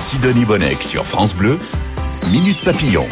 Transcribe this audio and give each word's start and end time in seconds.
Sidonie 0.00 0.46
Bonnec 0.46 0.82
sur 0.82 1.04
France 1.04 1.36
Bleu, 1.36 1.58
Minute 2.32 2.64
Papillon. 2.64 3.06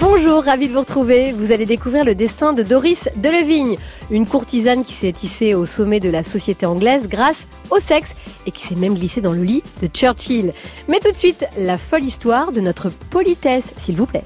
Bonjour, 0.00 0.44
ravi 0.44 0.68
de 0.68 0.74
vous 0.74 0.80
retrouver. 0.80 1.32
Vous 1.32 1.50
allez 1.50 1.64
découvrir 1.64 2.04
le 2.04 2.14
destin 2.14 2.52
de 2.52 2.62
Doris 2.62 3.08
Delevigne, 3.16 3.78
une 4.10 4.26
courtisane 4.26 4.84
qui 4.84 4.92
s'est 4.92 5.14
hissée 5.22 5.54
au 5.54 5.64
sommet 5.64 6.00
de 6.00 6.10
la 6.10 6.22
société 6.22 6.66
anglaise 6.66 7.08
grâce 7.08 7.48
au 7.70 7.78
sexe 7.78 8.14
et 8.46 8.50
qui 8.50 8.62
s'est 8.62 8.74
même 8.74 8.94
glissée 8.94 9.22
dans 9.22 9.32
le 9.32 9.42
lit 9.42 9.62
de 9.80 9.86
Churchill. 9.86 10.52
Mais 10.88 11.00
tout 11.00 11.10
de 11.10 11.16
suite, 11.16 11.46
la 11.56 11.78
folle 11.78 12.04
histoire 12.04 12.52
de 12.52 12.60
notre 12.60 12.90
politesse, 12.90 13.72
s'il 13.78 13.96
vous 13.96 14.06
plaît. 14.06 14.24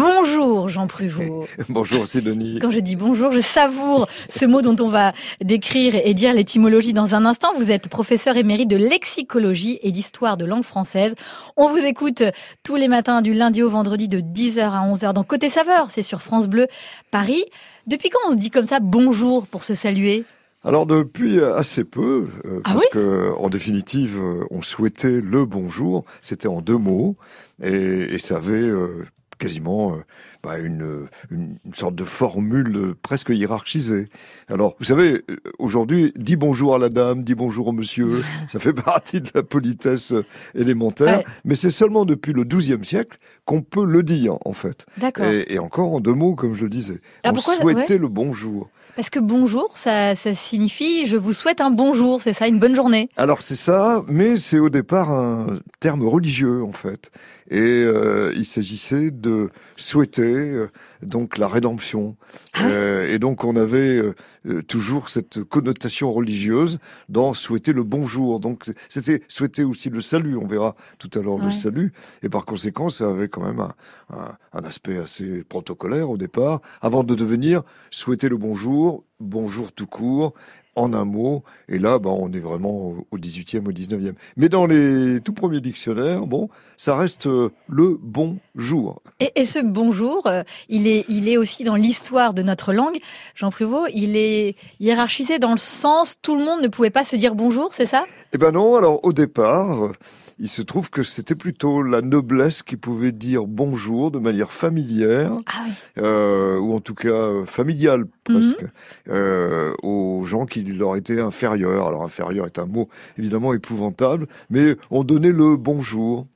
Bonjour 0.00 0.70
Jean 0.70 0.86
Pruvot. 0.86 1.44
bonjour 1.68 2.06
Sidonie. 2.06 2.58
Quand 2.58 2.70
je 2.70 2.80
dis 2.80 2.96
bonjour, 2.96 3.32
je 3.32 3.38
savoure 3.38 4.08
ce 4.30 4.46
mot 4.46 4.62
dont 4.62 4.76
on 4.82 4.88
va 4.88 5.12
décrire 5.42 5.94
et 5.94 6.14
dire 6.14 6.32
l'étymologie 6.32 6.94
dans 6.94 7.14
un 7.14 7.26
instant. 7.26 7.48
Vous 7.54 7.70
êtes 7.70 7.88
professeur 7.88 8.38
émérite 8.38 8.70
de 8.70 8.78
lexicologie 8.78 9.78
et 9.82 9.92
d'histoire 9.92 10.38
de 10.38 10.46
langue 10.46 10.62
française. 10.62 11.14
On 11.58 11.68
vous 11.68 11.84
écoute 11.84 12.22
tous 12.62 12.76
les 12.76 12.88
matins 12.88 13.20
du 13.20 13.34
lundi 13.34 13.62
au 13.62 13.68
vendredi 13.68 14.08
de 14.08 14.20
10h 14.20 14.70
à 14.70 14.90
11h 14.90 15.12
dans 15.12 15.22
Côté 15.22 15.50
Saveur, 15.50 15.90
c'est 15.90 16.00
sur 16.00 16.22
France 16.22 16.48
Bleu 16.48 16.66
Paris. 17.10 17.44
Depuis 17.86 18.08
quand 18.08 18.20
on 18.26 18.32
se 18.32 18.38
dit 18.38 18.50
comme 18.50 18.66
ça 18.66 18.80
bonjour 18.80 19.46
pour 19.46 19.64
se 19.64 19.74
saluer? 19.74 20.24
Alors 20.64 20.86
depuis 20.86 21.42
assez 21.42 21.84
peu, 21.84 22.26
euh, 22.46 22.60
ah 22.64 22.72
parce 22.72 22.86
que 22.86 23.34
en 23.36 23.50
définitive, 23.50 24.18
euh, 24.18 24.44
on 24.50 24.62
souhaitait 24.62 25.20
le 25.20 25.44
bonjour. 25.44 26.06
C'était 26.22 26.48
en 26.48 26.62
deux 26.62 26.78
mots 26.78 27.16
et, 27.62 28.14
et 28.14 28.18
ça 28.18 28.36
avait 28.36 28.54
euh, 28.54 29.06
quasiment 29.40 29.94
euh, 29.94 30.04
bah, 30.42 30.58
une, 30.58 31.06
une, 31.30 31.56
sorte 31.72 31.94
de 31.94 32.04
formule 32.04 32.94
presque 33.02 33.30
hiérarchisée. 33.30 34.08
Alors, 34.48 34.74
vous 34.78 34.86
savez, 34.86 35.22
euh, 35.30 35.36
aujourd'hui, 35.58 36.12
dis 36.16 36.36
bonjour 36.36 36.74
à 36.74 36.78
la 36.78 36.88
dame, 36.88 37.22
dis 37.22 37.34
bonjour 37.34 37.68
au 37.68 37.72
monsieur, 37.72 38.22
ça 38.48 38.58
fait 38.58 38.72
partie 38.72 39.20
de 39.20 39.30
la 39.34 39.42
politesse 39.42 40.12
élémentaire, 40.54 41.22
mais 41.44 41.54
c'est 41.54 41.70
seulement 41.70 42.04
depuis 42.04 42.32
le 42.32 42.44
XIIe 42.44 42.84
siècle 42.84 43.18
qu'on 43.44 43.62
peut 43.62 43.84
le 43.84 44.02
dire, 44.02 44.38
en 44.44 44.52
fait. 44.52 44.86
D'accord. 44.98 45.26
Et, 45.26 45.58
encore 45.58 45.92
en 45.92 46.00
deux 46.00 46.14
mots, 46.14 46.34
comme 46.34 46.54
je 46.54 46.64
le 46.64 46.70
disais. 46.70 47.00
on 47.24 47.36
souhaitait 47.36 47.98
le 47.98 48.08
bonjour. 48.08 48.70
Parce 48.96 49.10
que 49.10 49.20
bonjour, 49.20 49.76
ça, 49.76 50.14
ça 50.14 50.32
signifie 50.32 50.70
je 51.06 51.16
vous 51.16 51.32
souhaite 51.32 51.60
un 51.60 51.70
bonjour, 51.70 52.22
c'est 52.22 52.32
ça, 52.32 52.46
une 52.46 52.58
bonne 52.58 52.74
journée. 52.74 53.08
Alors 53.16 53.42
c'est 53.42 53.56
ça, 53.56 54.02
mais 54.08 54.36
c'est 54.36 54.58
au 54.58 54.70
départ 54.70 55.10
un 55.10 55.58
terme 55.80 56.06
religieux, 56.06 56.62
en 56.62 56.72
fait. 56.72 57.10
Et 57.50 57.58
euh, 57.58 58.32
il 58.36 58.44
s'agissait 58.44 59.10
de 59.10 59.50
souhaiter 59.76 60.29
euh, 60.34 60.68
donc 61.02 61.38
la 61.38 61.48
rédemption. 61.48 62.16
Ah 62.54 62.66
euh, 62.66 63.08
et 63.12 63.18
donc 63.18 63.44
on 63.44 63.56
avait 63.56 64.00
euh, 64.46 64.62
toujours 64.62 65.08
cette 65.08 65.42
connotation 65.44 66.12
religieuse 66.12 66.78
dans 67.08 67.34
souhaiter 67.34 67.72
le 67.72 67.82
bonjour. 67.82 68.40
Donc 68.40 68.64
c'était 68.88 69.22
souhaiter 69.28 69.64
aussi 69.64 69.90
le 69.90 70.00
salut. 70.00 70.36
On 70.36 70.46
verra 70.46 70.74
tout 70.98 71.10
à 71.18 71.22
l'heure 71.22 71.38
le 71.38 71.52
salut. 71.52 71.92
Et 72.22 72.28
par 72.28 72.44
conséquent, 72.44 72.90
ça 72.90 73.08
avait 73.08 73.28
quand 73.28 73.44
même 73.44 73.60
un, 73.60 73.74
un, 74.10 74.36
un 74.52 74.64
aspect 74.64 74.98
assez 74.98 75.44
protocolaire 75.44 76.10
au 76.10 76.16
départ, 76.16 76.60
avant 76.80 77.04
de 77.04 77.14
devenir 77.14 77.62
souhaiter 77.90 78.28
le 78.28 78.36
bonjour, 78.36 79.04
bonjour 79.20 79.72
tout 79.72 79.86
court, 79.86 80.34
en 80.76 80.92
un 80.92 81.04
mot. 81.04 81.42
Et 81.68 81.78
là, 81.78 81.98
bah, 81.98 82.10
on 82.10 82.32
est 82.32 82.40
vraiment 82.40 82.94
au 83.10 83.18
18e, 83.18 83.66
au 83.66 83.72
19e. 83.72 84.14
Mais 84.36 84.48
dans 84.48 84.66
les 84.66 85.20
tout 85.20 85.32
premiers 85.32 85.60
dictionnaires, 85.60 86.26
bon, 86.26 86.48
ça 86.76 86.96
reste 86.96 87.26
euh, 87.26 87.50
le 87.68 87.98
bonjour. 88.00 89.02
Et, 89.20 89.32
et 89.36 89.44
ce 89.44 89.58
bonjour, 89.58 90.26
euh, 90.26 90.42
il, 90.68 90.86
est, 90.86 91.04
il 91.08 91.28
est 91.28 91.36
aussi 91.36 91.64
dans 91.64 91.76
l'histoire 91.76 92.34
de 92.34 92.42
notre 92.42 92.72
langue. 92.72 92.98
Jean 93.34 93.50
Pruvot, 93.50 93.86
il 93.92 94.16
est 94.16 94.56
hiérarchisé 94.80 95.38
dans 95.38 95.52
le 95.52 95.58
sens 95.58 96.16
tout 96.22 96.36
le 96.36 96.44
monde 96.44 96.62
ne 96.62 96.68
pouvait 96.68 96.90
pas 96.90 97.04
se 97.04 97.16
dire 97.16 97.34
bonjour, 97.34 97.74
c'est 97.74 97.86
ça? 97.86 98.04
Eh 98.32 98.38
ben 98.38 98.52
non, 98.52 98.76
alors 98.76 99.04
au 99.04 99.12
départ, 99.12 99.90
il 100.40 100.48
se 100.48 100.62
trouve 100.62 100.88
que 100.88 101.02
c'était 101.02 101.34
plutôt 101.34 101.82
la 101.82 102.00
noblesse 102.00 102.62
qui 102.62 102.76
pouvait 102.76 103.12
dire 103.12 103.46
bonjour 103.46 104.10
de 104.10 104.18
manière 104.18 104.52
familière, 104.52 105.32
ah 105.46 105.66
euh, 105.98 106.58
ou 106.58 106.74
en 106.74 106.80
tout 106.80 106.94
cas 106.94 107.08
euh, 107.08 107.44
familiale 107.44 108.06
presque, 108.24 108.62
mhm. 108.62 108.68
euh, 109.10 109.74
aux 109.82 110.24
gens 110.24 110.46
qui 110.46 110.62
leur 110.62 110.96
étaient 110.96 111.20
inférieurs. 111.20 111.86
Alors 111.86 112.02
inférieur 112.02 112.46
est 112.46 112.58
un 112.58 112.64
mot 112.64 112.88
évidemment 113.18 113.52
épouvantable, 113.52 114.26
mais 114.48 114.76
on 114.90 115.04
donnait 115.04 115.32
le 115.32 115.58
bonjour. 115.58 116.26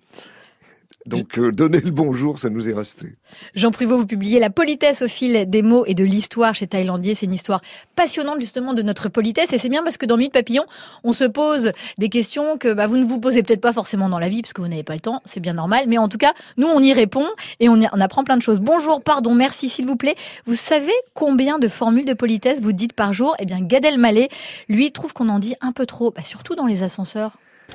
Donc 1.06 1.38
euh, 1.38 1.53
donner 1.53 1.81
le 1.81 1.91
bonjour, 1.91 2.38
ça 2.38 2.48
nous 2.48 2.69
est 2.69 2.72
resté. 2.72 3.15
Jean 3.54 3.70
Privot, 3.70 3.98
vous 3.98 4.06
publiez 4.06 4.41
La 4.41 4.48
politesse 4.50 5.03
au 5.03 5.09
fil 5.09 5.48
des 5.48 5.62
mots 5.62 5.84
et 5.87 5.94
de 5.94 6.04
l'histoire 6.04 6.54
chez 6.54 6.66
Thaïlandier. 6.66 7.15
C'est 7.15 7.26
une 7.26 7.34
histoire 7.34 7.60
passionnante 7.94 8.41
justement 8.41 8.72
de 8.72 8.82
notre 8.82 9.09
politesse 9.09 9.53
et 9.53 9.59
c'est 9.59 9.69
bien 9.69 9.82
parce 9.82 9.98
que 9.98 10.06
dans 10.06 10.16
Minute 10.16 10.32
Papillon, 10.32 10.64
on 11.03 11.12
se 11.12 11.25
pose 11.25 11.72
des 11.98 12.09
questions 12.09 12.56
que 12.56 12.72
bah, 12.72 12.87
vous 12.87 12.97
ne 12.97 13.04
vous 13.04 13.20
posez 13.20 13.43
peut-être 13.43 13.60
pas 13.60 13.72
forcément 13.72 14.09
dans 14.09 14.19
la 14.19 14.28
vie 14.28 14.41
parce 14.41 14.54
que 14.54 14.62
vous 14.62 14.69
n'avez 14.69 14.82
pas 14.82 14.94
le 14.94 15.00
temps, 15.00 15.20
c'est 15.25 15.41
bien 15.41 15.53
normal. 15.53 15.84
Mais 15.88 15.98
en 15.98 16.09
tout 16.09 16.19
cas, 16.19 16.32
nous 16.56 16.69
on 16.69 16.81
y 16.81 16.93
répond 16.93 17.26
et 17.60 17.69
on, 17.69 17.78
on 17.78 18.00
apprend 18.00 18.25
plein 18.25 18.37
de 18.37 18.43
choses. 18.43 18.60
Bonjour, 18.60 19.03
pardon, 19.03 19.34
merci 19.34 19.69
s'il 19.69 19.87
vous 19.87 19.97
plaît. 19.97 20.14
Vous 20.47 20.54
savez 20.54 20.93
combien 21.12 21.59
de 21.59 21.69
formules 21.69 22.06
de 22.06 22.14
politesse 22.14 22.60
vous 22.62 22.72
dites 22.72 22.94
par 22.94 23.12
jour? 23.12 23.34
Eh 23.38 23.44
bien, 23.44 23.60
Gad 23.60 23.84
Elmaleh, 23.84 24.28
lui, 24.69 24.91
trouve 24.91 25.12
qu'on 25.12 25.28
en 25.28 25.38
dit 25.38 25.54
un 25.60 25.72
peu 25.72 25.84
trop, 25.84 26.10
bah, 26.10 26.22
surtout 26.22 26.54
dans 26.54 26.66
les 26.66 26.82
ascenseurs. 26.82 27.32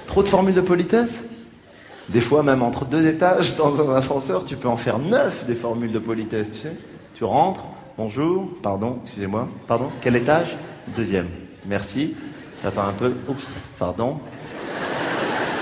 Trop 0.08 0.24
de 0.24 0.28
formules 0.28 0.56
de 0.56 0.62
politesse? 0.62 1.22
Des 2.12 2.22
fois, 2.22 2.44
même 2.44 2.64
entre 2.64 2.86
deux 2.86 3.08
étages 3.08 3.56
dans 3.56 3.90
un 3.90 3.96
ascenseur, 3.96 4.44
tu 4.46 4.56
peux 4.56 4.68
en 4.68 4.78
faire 4.78 5.00
neuf 5.00 5.46
des 5.46 5.56
formules 5.56 5.92
de 5.92 6.00
politesse. 6.00 6.50
Tu 6.52 6.58
sais, 6.58 6.74
tu 7.14 7.24
rentres, 7.24 7.66
bonjour, 7.98 8.50
pardon, 8.64 9.00
excusez-moi, 9.04 9.48
pardon, 9.68 9.90
quel 10.02 10.16
étage? 10.16 10.58
Deuxième. 10.96 11.28
Merci. 11.66 12.16
T'attends 12.62 12.88
un 12.88 12.94
peu. 12.94 13.14
Oups, 13.28 13.58
pardon. 13.78 14.18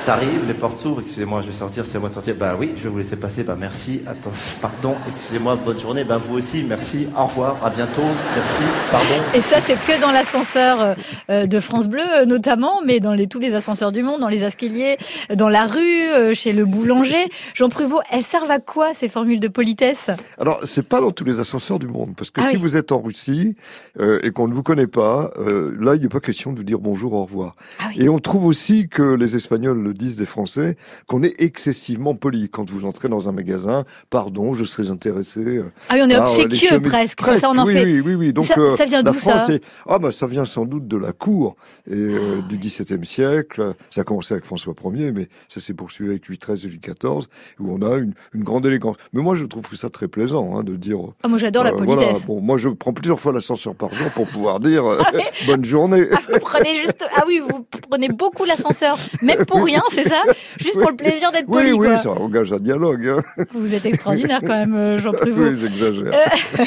T'arrives, 0.07 0.47
les 0.47 0.53
portes 0.53 0.79
s'ouvrent, 0.79 1.01
excusez-moi, 1.01 1.41
je 1.41 1.47
vais 1.47 1.53
sortir, 1.53 1.85
c'est 1.85 1.99
moi 1.99 2.07
de 2.07 2.13
sortir. 2.13 2.33
Bah 2.39 2.55
oui, 2.57 2.71
je 2.77 2.83
vais 2.83 2.87
vous 2.87 2.97
laisser 2.97 3.17
passer, 3.17 3.43
bah 3.43 3.57
merci, 3.59 4.03
attention, 4.07 4.53
pardon, 4.61 4.95
excusez-moi, 5.13 5.57
bonne 5.57 5.77
journée, 5.77 6.05
bah 6.05 6.17
vous 6.17 6.37
aussi, 6.37 6.63
merci, 6.63 7.09
au 7.13 7.25
revoir, 7.25 7.57
à 7.61 7.69
bientôt, 7.69 8.07
merci, 8.33 8.63
pardon. 8.89 9.21
Et 9.35 9.41
ça, 9.41 9.59
c'est 9.59 9.73
que 9.73 9.99
dans 9.99 10.11
l'ascenseur 10.13 10.95
euh, 11.29 11.45
de 11.45 11.59
France 11.59 11.89
Bleu, 11.89 12.03
euh, 12.21 12.25
notamment, 12.25 12.79
mais 12.85 13.01
dans 13.01 13.11
les, 13.11 13.27
tous 13.27 13.39
les 13.39 13.53
ascenseurs 13.53 13.91
du 13.91 14.01
monde, 14.01 14.21
dans 14.21 14.29
les 14.29 14.45
escaliers, 14.45 14.95
dans 15.35 15.49
la 15.49 15.67
rue, 15.67 15.81
euh, 15.81 16.33
chez 16.33 16.53
le 16.53 16.63
boulanger. 16.63 17.25
Jean 17.53 17.67
Pruvot, 17.67 17.99
elles 18.09 18.23
servent 18.23 18.49
à 18.49 18.59
quoi, 18.59 18.93
ces 18.93 19.09
formules 19.09 19.41
de 19.41 19.49
politesse? 19.49 20.09
Alors, 20.39 20.61
c'est 20.63 20.87
pas 20.87 21.01
dans 21.01 21.11
tous 21.11 21.25
les 21.25 21.41
ascenseurs 21.41 21.79
du 21.79 21.87
monde, 21.87 22.13
parce 22.15 22.31
que 22.31 22.39
ah 22.39 22.49
si 22.49 22.55
vous 22.55 22.77
êtes 22.77 22.93
en 22.93 23.01
Russie 23.01 23.57
et 23.99 24.31
qu'on 24.31 24.47
ne 24.47 24.53
vous 24.53 24.63
connaît 24.63 24.87
pas, 24.87 25.31
là, 25.37 25.95
il 25.95 26.01
n'est 26.01 26.07
pas 26.07 26.21
question 26.21 26.53
de 26.53 26.63
dire 26.63 26.79
bonjour, 26.79 27.11
au 27.11 27.23
revoir. 27.23 27.57
Ah 27.79 27.89
et 27.97 28.07
on 28.07 28.19
trouve 28.19 28.45
aussi 28.45 28.87
que 28.87 29.03
les 29.03 29.35
Espagnols 29.35 29.81
le 29.81 29.96
disent 29.97 30.17
des 30.17 30.25
Français, 30.25 30.77
qu'on 31.07 31.23
est 31.23 31.41
excessivement 31.41 32.15
poli. 32.15 32.49
Quand 32.49 32.69
vous 32.69 32.85
entrez 32.85 33.09
dans 33.09 33.29
un 33.29 33.31
magasin, 33.31 33.85
pardon, 34.09 34.53
je 34.53 34.63
serais 34.65 34.89
intéressé. 34.89 35.39
Euh, 35.39 35.71
ah 35.89 35.95
oui, 35.95 36.01
on 36.03 36.09
est 36.09 36.15
euh, 36.15 36.21
obséquieux 36.21 36.79
presque. 36.81 37.17
presque. 37.17 37.41
Ça, 37.41 37.49
on 37.51 37.57
en 37.57 37.65
oui, 37.65 37.73
fait. 37.73 37.85
Oui, 37.85 37.99
oui, 37.99 38.15
oui. 38.15 38.33
Donc, 38.33 38.45
ça, 38.45 38.55
euh, 38.57 38.75
ça 38.75 38.85
vient 38.85 39.03
d'où 39.03 39.13
ça 39.13 39.47
Ah 39.87 39.99
bah 39.99 40.11
ça 40.11 40.27
vient 40.27 40.45
sans 40.45 40.65
doute 40.65 40.87
de 40.87 40.97
la 40.97 41.11
cour 41.11 41.55
et 41.89 41.95
euh, 41.95 42.41
du 42.47 42.57
XVIIe 42.57 43.05
siècle. 43.05 43.73
Ça 43.91 44.01
a 44.01 44.03
commencé 44.03 44.33
avec 44.33 44.45
François 44.45 44.73
Ier, 44.93 45.11
mais 45.11 45.29
ça 45.49 45.59
s'est 45.59 45.73
poursuivi 45.73 46.11
avec 46.11 46.27
Louis 46.27 46.37
XIII 46.37 46.65
et 46.65 46.69
Louis 46.69 46.79
XIV, 46.79 47.27
où 47.59 47.73
on 47.73 47.81
a 47.81 47.97
une, 47.97 48.13
une 48.33 48.43
grande 48.43 48.65
élégance. 48.65 48.97
Mais 49.13 49.21
moi, 49.21 49.35
je 49.35 49.45
trouve 49.45 49.65
ça 49.75 49.89
très 49.89 50.07
plaisant 50.07 50.57
hein, 50.57 50.63
de 50.63 50.75
dire. 50.75 50.99
Ah, 51.23 51.27
moi, 51.27 51.37
j'adore 51.37 51.63
la 51.63 51.73
politesse. 51.73 51.97
Voilà, 51.97 52.19
bon, 52.25 52.41
moi, 52.41 52.57
je 52.57 52.69
prends 52.69 52.93
plusieurs 52.93 53.19
fois 53.19 53.33
l'ascenseur 53.33 53.75
par 53.75 53.93
jour 53.93 54.09
pour 54.11 54.27
pouvoir 54.27 54.59
dire 54.59 54.83
bonne 55.47 55.65
journée. 55.65 56.05
Ah, 56.11 56.17
vous 56.33 56.39
prenez 56.39 56.75
juste. 56.75 57.03
Ah 57.15 57.23
oui, 57.27 57.39
vous 57.39 57.65
prenez 57.89 58.09
beaucoup 58.09 58.45
l'ascenseur, 58.45 58.97
même 59.21 59.45
pour 59.45 59.63
rien, 59.63 59.81
c'est 59.91 60.07
ça 60.07 60.23
Juste 60.59 60.79
pour 60.79 60.89
le 60.89 60.95
plaisir 60.95 61.31
d'être 61.31 61.47
poli. 61.47 61.71
Oui, 61.73 61.87
oui, 61.89 61.99
ça 61.99 62.11
engage 62.11 62.51
un 62.51 62.57
dialogue. 62.57 63.07
Hein. 63.07 63.43
Vous 63.53 63.73
êtes 63.73 63.85
extraordinaire 63.85 64.39
quand 64.41 64.47
même, 64.47 64.75
euh, 64.75 64.97
Jean 64.97 65.11
Prévost. 65.11 65.53
Oui, 65.53 65.59
j'exagère. 65.59 66.13
Euh, 66.13 66.65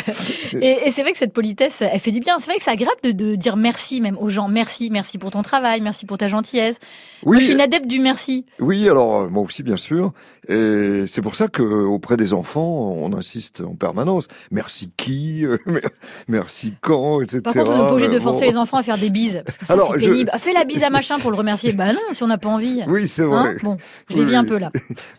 et, 0.60 0.86
et 0.86 0.90
c'est 0.90 1.02
vrai 1.02 1.12
que 1.12 1.18
cette 1.18 1.32
politesse, 1.32 1.82
elle 1.82 2.00
fait 2.00 2.10
du 2.10 2.20
bien. 2.20 2.38
C'est 2.38 2.46
vrai 2.46 2.56
que 2.56 2.62
c'est 2.62 2.70
agréable 2.70 3.00
de, 3.02 3.12
de, 3.12 3.34
dire 3.34 3.56
merci 3.56 4.00
même 4.00 4.16
aux 4.18 4.30
gens. 4.30 4.48
Merci, 4.48 4.90
merci 4.90 5.18
pour 5.18 5.30
ton 5.30 5.42
travail, 5.42 5.80
merci 5.80 6.06
pour 6.06 6.18
ta 6.18 6.28
gentillesse. 6.28 6.78
Oui. 7.24 7.36
Moi, 7.36 7.38
je 7.38 7.44
suis 7.44 7.54
une 7.54 7.60
adepte 7.60 7.86
du 7.86 8.00
merci. 8.00 8.46
Oui, 8.58 8.88
alors 8.88 9.22
euh, 9.22 9.28
moi 9.28 9.42
aussi, 9.42 9.62
bien 9.62 9.76
sûr. 9.76 10.12
Et 10.48 11.04
c'est 11.06 11.22
pour 11.22 11.36
ça 11.36 11.48
que 11.48 11.62
auprès 11.62 12.16
des 12.16 12.32
enfants, 12.32 12.94
on 12.96 13.12
insiste 13.12 13.60
en 13.60 13.74
permanence. 13.74 14.28
Merci 14.50 14.92
qui 14.96 15.44
Merci 16.28 16.74
quand 16.80 17.20
Etc. 17.22 17.40
Par 17.42 17.52
contre, 17.52 17.72
on 17.72 17.88
est 17.88 17.90
obligé 17.90 18.08
de 18.08 18.18
forcer 18.18 18.46
les 18.46 18.56
enfants 18.56 18.78
à 18.78 18.82
faire 18.82 18.98
des 18.98 19.10
bises 19.10 19.42
parce 19.44 19.58
que 19.58 19.66
ça, 19.66 19.76
c'est 19.90 19.98
pénible. 19.98 20.30
Je... 20.32 20.38
Fais 20.38 20.52
la 20.52 20.64
bise 20.64 20.82
à 20.82 20.90
machin 20.90 21.18
pour 21.18 21.30
le 21.30 21.36
remercier. 21.36 21.72
Bah 21.72 21.92
non, 21.92 22.00
si 22.12 22.22
on 22.22 22.26
n'a 22.26 22.38
pas 22.38 22.48
envie. 22.48 22.82
Oui, 22.86 23.06
c'est 23.10 23.24
vrai. 23.24 23.50
Hein 23.50 23.56
bon, 23.62 23.76
je 24.08 24.16
dévie 24.16 24.30
oui. 24.30 24.36
un 24.36 24.44
peu 24.44 24.58
là. 24.58 24.70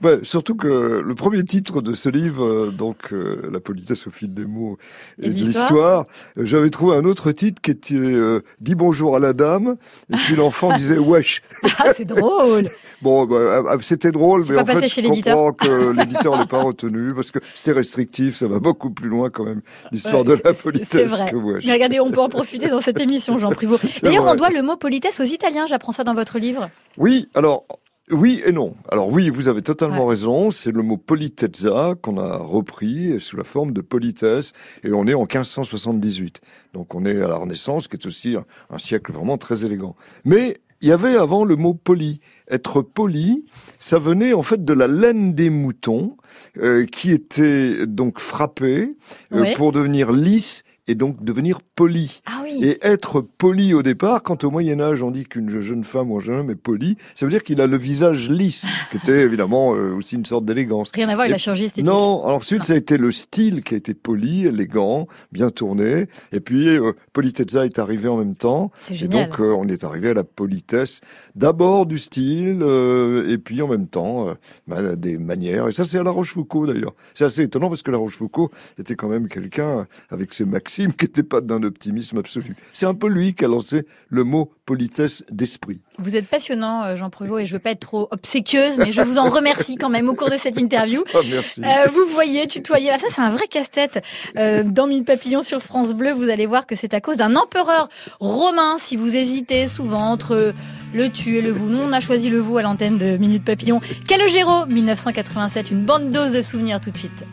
Surtout 0.24 0.56
que 0.56 1.02
le 1.06 1.16
premier 1.16 1.44
titre 1.44 1.82
de 1.82 1.94
ce 1.94 2.10
livre, 2.10 2.44
euh, 2.46 2.72
donc 2.72 3.14
euh, 3.14 3.50
La 3.52 3.60
politesse 3.60 4.08
au 4.08 4.10
fil 4.12 4.34
des 4.34 4.46
mots 4.46 4.78
et, 5.22 5.28
et 5.28 5.30
de 5.30 5.36
l'histoire, 5.36 6.06
euh, 6.38 6.46
j'avais 6.46 6.70
trouvé 6.70 6.96
un 6.98 7.06
autre 7.06 7.32
titre 7.32 7.62
qui 7.62 7.72
était 7.72 7.96
euh, 7.96 8.42
Dis 8.60 8.76
bonjour 8.76 9.16
à 9.16 9.20
la 9.20 9.34
dame, 9.34 9.76
et 10.10 10.16
puis 10.16 10.36
l'enfant 10.36 10.74
disait 10.78 10.98
wesh. 10.98 11.42
Ah, 11.78 11.94
c'est 11.96 12.06
drôle. 12.06 12.66
Bon, 13.02 13.26
bah, 13.26 13.64
ah, 13.68 13.78
c'était 13.82 14.12
drôle, 14.12 14.46
mais 14.48 14.60
en 14.60 14.64
fait, 14.64 14.88
je 14.88 15.02
comprends 15.08 15.54
que 15.54 15.92
l'éditeur 15.92 16.38
l'ait 16.38 16.46
pas 16.46 16.62
retenu 16.62 17.16
parce 17.16 17.32
que 17.32 17.40
c'était 17.56 17.72
restrictif. 17.72 18.38
Ça 18.38 18.48
va 18.48 18.60
beaucoup 18.60 18.92
plus 18.92 19.10
loin 19.10 19.32
quand 19.32 19.44
même 19.44 19.62
l'histoire 19.92 20.22
Ouais, 20.22 20.36
de 20.38 20.42
la 20.44 20.54
politesse 20.54 20.88
C'est 20.92 21.06
vrai. 21.06 21.32
que 21.32 21.38
je- 21.62 21.66
Mais 21.66 21.74
regardez, 21.74 22.00
on 22.00 22.12
peut 22.12 22.20
en 22.22 22.30
profiter 22.30 22.68
dans 22.68 22.80
cette 22.80 23.00
émission, 23.00 23.40
Jean 23.40 23.50
Privot. 23.50 23.80
D'ailleurs, 24.04 24.26
on 24.28 24.36
doit 24.36 24.52
le 24.52 24.62
mot 24.62 24.78
politesse 24.78 25.20
aux 25.20 25.24
Italiens. 25.24 25.66
J'apprends 25.66 25.92
ça 25.92 26.04
dans 26.04 26.14
votre 26.14 26.38
livre. 26.38 26.70
Oui, 26.98 27.28
alors 27.34 27.66
oui 28.10 28.42
et 28.46 28.52
non. 28.52 28.76
Alors 28.90 29.10
oui, 29.10 29.30
vous 29.30 29.48
avez 29.48 29.62
totalement 29.62 30.04
Ouais. 30.06 30.10
raison. 30.12 30.52
C'est 30.52 30.72
le 30.72 30.82
mot 30.82 30.98
politezza 30.98 31.96
qu'on 32.02 32.18
a 32.18 32.38
repris 32.38 33.20
sous 33.22 33.38
la 33.38 33.44
forme 33.44 33.72
de 33.72 33.82
politesse 33.82 34.54
et 34.84 34.92
on 34.92 35.06
est 35.08 35.14
en 35.14 35.22
1578. 35.26 36.42
Donc 36.74 36.96
on 36.96 37.06
est 37.06 37.22
à 37.22 37.28
la 37.28 37.36
Renaissance, 37.36 37.88
qui 37.88 37.96
est 37.98 38.06
aussi 38.06 38.36
un, 38.36 38.46
un 38.70 38.80
siècle 38.80 39.12
vraiment 39.14 39.38
très 39.38 39.64
élégant. 39.64 39.96
Mais 40.26 40.58
il 40.82 40.90
y 40.90 40.92
avait 40.92 41.16
avant 41.16 41.46
le 41.46 41.56
mot 41.56 41.74
poli. 41.76 42.20
Être 42.50 42.82
poli, 42.82 43.46
ça 43.80 44.00
venait 44.00 44.34
en 44.34 44.42
fait 44.44 44.66
de 44.66 44.74
la 44.74 44.88
laine 44.88 45.34
des 45.34 45.50
moutons 45.52 46.18
euh, 46.58 46.86
qui 46.86 47.12
était 47.12 47.86
donc 47.86 48.20
frappée 48.20 48.96
euh, 49.32 49.42
Ouais. 49.42 49.54
pour 49.56 49.72
devenir 49.72 50.12
lisse 50.12 50.64
et 50.88 50.96
donc 50.96 51.24
devenir 51.24 51.62
poli. 51.82 52.22
Ah 52.28 52.42
oui. 52.44 52.60
Et 52.62 52.78
être 52.86 53.22
poli 53.22 53.74
au 53.74 53.82
départ, 53.82 54.22
quand 54.22 54.44
au 54.44 54.52
Moyen 54.52 54.80
Âge 54.80 55.02
on 55.02 55.10
dit 55.10 55.24
qu'une 55.24 55.62
jeune 55.62 55.84
femme 55.84 56.12
ou 56.12 56.18
un 56.18 56.20
jeune 56.20 56.36
homme 56.42 56.52
est 56.52 56.56
poli, 56.56 56.96
ça 57.16 57.26
veut 57.26 57.32
dire 57.32 57.42
qu'il 57.44 57.60
a 57.60 57.66
le 57.66 57.76
visage 57.76 58.30
lisse, 58.30 58.66
qui 58.92 58.98
était 58.98 59.22
évidemment 59.24 59.74
euh, 59.74 59.96
aussi 59.96 60.14
une 60.16 60.26
sorte 60.26 60.46
d'élégance. 60.46 60.92
Rien 60.94 61.10
à 61.10 61.16
voir 61.16 61.26
Et- 61.26 61.32
la 61.32 61.40
chirurgie 61.40 61.64
esthétique. 61.64 61.86
Non, 61.88 62.24
alors 62.24 62.38
ensuite 62.38 62.66
ça 62.66 62.74
a 62.74 62.76
été 62.76 62.98
le 62.98 63.12
style 63.12 63.64
qui 63.64 63.74
a 63.74 63.78
été 63.78 63.96
poli, 63.96 64.46
élégant, 64.46 65.08
bien 65.32 65.50
tourné, 65.50 66.06
et 66.32 66.40
puis 66.40 66.68
euh, 66.68 66.94
politezza 67.14 67.66
est 67.66 67.80
arrivé 67.80 68.08
en 68.08 68.18
même 68.18 68.36
temps, 68.36 68.70
C'est 68.78 69.02
et 69.02 69.08
donc 69.08 69.40
euh, 69.40 69.56
on 69.58 69.68
est 69.68 69.84
arrivé 69.84 70.12
à 70.12 70.14
la 70.14 70.24
politesse, 70.24 71.02
d'abord 71.34 71.88
du 71.88 71.98
style, 71.98 72.60
euh, 72.62 73.28
et 73.28 73.40
puis 73.40 73.60
en 73.64 73.68
même 73.68 73.88
temps 73.88 74.36
bah, 74.68 74.96
des 74.96 75.18
manières, 75.18 75.68
et 75.68 75.74
ça 75.74 75.84
c'est 75.84 75.98
à 75.98 76.04
La 76.04 76.12
Rochefoucauld 76.12 76.72
d'ailleurs. 76.72 76.94
C'est 77.16 77.26
assez 77.26 77.42
étonnant 77.42 77.70
parce 77.70 77.82
que 77.82 77.90
La 77.90 77.98
Rochefoucauld 77.98 78.50
était 78.78 78.94
quand 78.94 79.10
même 79.10 79.28
quelqu'un 79.28 79.88
avec 80.12 80.36
ses 80.36 80.46
maximes 80.46 80.94
qui 80.98 81.06
n'était 81.06 81.24
pas 81.24 81.42
d'un 81.42 81.71
optimisme 81.72 82.20
absolu. 82.20 82.56
C'est 82.74 82.86
un 82.86 82.94
peu 82.94 83.08
lui 83.08 83.34
qui 83.34 83.46
a 83.46 83.48
lancé 83.48 83.86
le 84.10 84.24
mot 84.24 84.52
politesse 84.66 85.24
d'esprit. 85.32 85.82
Vous 85.98 86.16
êtes 86.16 86.28
passionnant, 86.28 86.84
euh, 86.84 86.96
Jean 86.96 87.10
Prevot, 87.10 87.40
et 87.40 87.46
je 87.46 87.54
veux 87.54 87.60
pas 87.60 87.72
être 87.72 87.82
trop 87.82 88.08
obséquieuse, 88.12 88.78
mais 88.78 88.92
je 88.92 89.02
vous 89.02 89.18
en 89.18 89.30
remercie 89.30 89.76
quand 89.76 89.90
même 89.90 90.08
au 90.08 90.14
cours 90.14 90.30
de 90.30 90.38
cette 90.38 90.58
interview. 90.58 91.04
Ah 91.14 91.20
merci. 91.30 91.62
Euh, 91.64 91.90
vous 91.92 92.06
voyez, 92.12 92.48
tutoyer, 92.48 92.92
ah, 92.92 92.98
ça 92.98 93.08
c'est 93.10 93.22
un 93.22 93.32
vrai 93.32 93.48
casse-tête. 93.48 94.04
Euh, 94.38 94.64
dans 94.64 94.88
Mille 94.88 95.04
Papillons 95.04 95.42
sur 95.42 95.62
France 95.62 95.94
Bleu, 95.94 96.12
vous 96.12 96.30
allez 96.30 96.46
voir 96.46 96.66
que 96.68 96.76
c'est 96.76 96.94
à 96.94 97.02
cause 97.02 97.18
d'un 97.18 97.36
empereur 97.36 97.90
romain. 98.20 98.78
Si 98.78 98.96
vous 98.96 99.16
hésitez 99.16 99.68
souvent 99.68 100.10
entre 100.10 100.54
le 100.94 101.10
tu 101.10 101.38
et 101.38 101.42
le 101.42 101.52
vous, 101.52 101.70
nous 101.70 101.82
on 101.82 101.92
a 101.92 102.00
choisi 102.00 102.30
le 102.30 102.40
vous 102.40 102.58
à 102.58 102.62
l'antenne 102.62 102.98
de 102.98 103.18
Minute 103.18 103.44
Papillon. 103.44 103.82
Calogero, 104.08 104.66
1987, 104.68 105.72
une 105.72 105.86
bande 105.86 106.10
dose 106.10 106.34
de 106.34 106.42
souvenirs 106.42 106.80
tout 106.82 106.92
de 106.92 106.98
suite. 106.98 107.26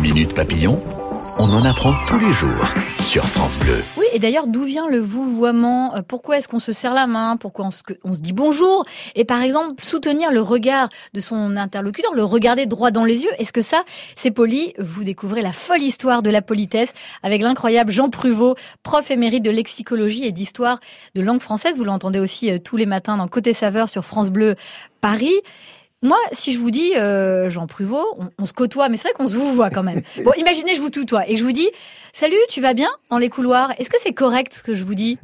Minute 0.00 0.34
Papillon, 0.34 0.82
on 1.40 1.52
en 1.54 1.64
apprend 1.64 1.94
tous 2.06 2.18
les 2.18 2.32
jours 2.32 2.74
sur 3.00 3.24
France 3.24 3.58
Bleu. 3.58 3.76
Oui, 3.96 4.06
et 4.12 4.18
d'ailleurs, 4.18 4.48
d'où 4.48 4.64
vient 4.64 4.88
le 4.88 4.98
vouvoiement? 4.98 5.94
Euh, 5.94 6.02
Pourquoi 6.06 6.36
est-ce 6.36 6.48
qu'on 6.48 6.58
se 6.58 6.72
serre 6.72 6.94
la 6.94 7.06
main? 7.06 7.36
Pourquoi 7.36 7.66
on 7.66 7.70
se, 7.70 7.78
se 7.78 8.20
dit 8.20 8.32
bonjour? 8.32 8.84
Et 9.14 9.24
par 9.24 9.42
exemple, 9.42 9.82
soutenir 9.84 10.32
le 10.32 10.40
regard 10.40 10.88
de 11.14 11.20
son 11.20 11.56
interlocuteur, 11.56 12.12
le 12.14 12.24
regarder 12.24 12.66
droit 12.66 12.90
dans 12.90 13.04
les 13.04 13.22
yeux, 13.22 13.30
est-ce 13.38 13.52
que 13.52 13.62
ça, 13.62 13.84
c'est 14.16 14.32
poli? 14.32 14.74
Vous 14.78 15.04
découvrez 15.04 15.42
la 15.42 15.52
folle 15.52 15.82
histoire 15.82 16.22
de 16.22 16.30
la 16.30 16.42
politesse 16.42 16.92
avec 17.22 17.42
l'incroyable 17.42 17.92
Jean 17.92 18.10
Pruvot, 18.10 18.56
prof 18.82 19.08
émérite 19.10 19.44
de 19.44 19.50
lexicologie 19.50 20.24
et 20.24 20.32
d'histoire 20.32 20.80
de 21.14 21.22
langue 21.22 21.40
française. 21.40 21.76
Vous 21.76 21.84
l'entendez 21.84 22.18
aussi 22.18 22.50
euh, 22.50 22.58
tous 22.58 22.76
les 22.76 22.86
matins 22.86 23.16
dans 23.16 23.28
Côté 23.28 23.52
Saveur 23.52 23.88
sur 23.88 24.04
France 24.04 24.30
Bleu 24.30 24.56
Paris. 25.00 25.34
Moi, 26.02 26.18
si 26.30 26.52
je 26.52 26.58
vous 26.60 26.70
dis, 26.70 26.94
euh, 26.96 27.50
Jean 27.50 27.66
Pruvot, 27.66 28.04
on, 28.18 28.28
on 28.38 28.46
se 28.46 28.52
côtoie, 28.52 28.88
mais 28.88 28.96
c'est 28.96 29.08
vrai 29.08 29.14
qu'on 29.14 29.26
se 29.26 29.36
vous 29.36 29.52
voit 29.52 29.68
quand 29.70 29.82
même. 29.82 30.00
Bon, 30.24 30.32
imaginez, 30.36 30.74
je 30.74 30.80
vous 30.80 30.90
tutoie 30.90 31.28
et 31.28 31.36
je 31.36 31.42
vous 31.42 31.50
dis, 31.52 31.68
salut, 32.12 32.36
tu 32.48 32.60
vas 32.60 32.72
bien 32.72 32.90
dans 33.10 33.18
les 33.18 33.28
couloirs? 33.28 33.72
Est-ce 33.78 33.90
que 33.90 33.98
c'est 33.98 34.12
correct 34.12 34.54
ce 34.54 34.62
que 34.62 34.74
je 34.74 34.84
vous 34.84 34.94
dis? 34.94 35.18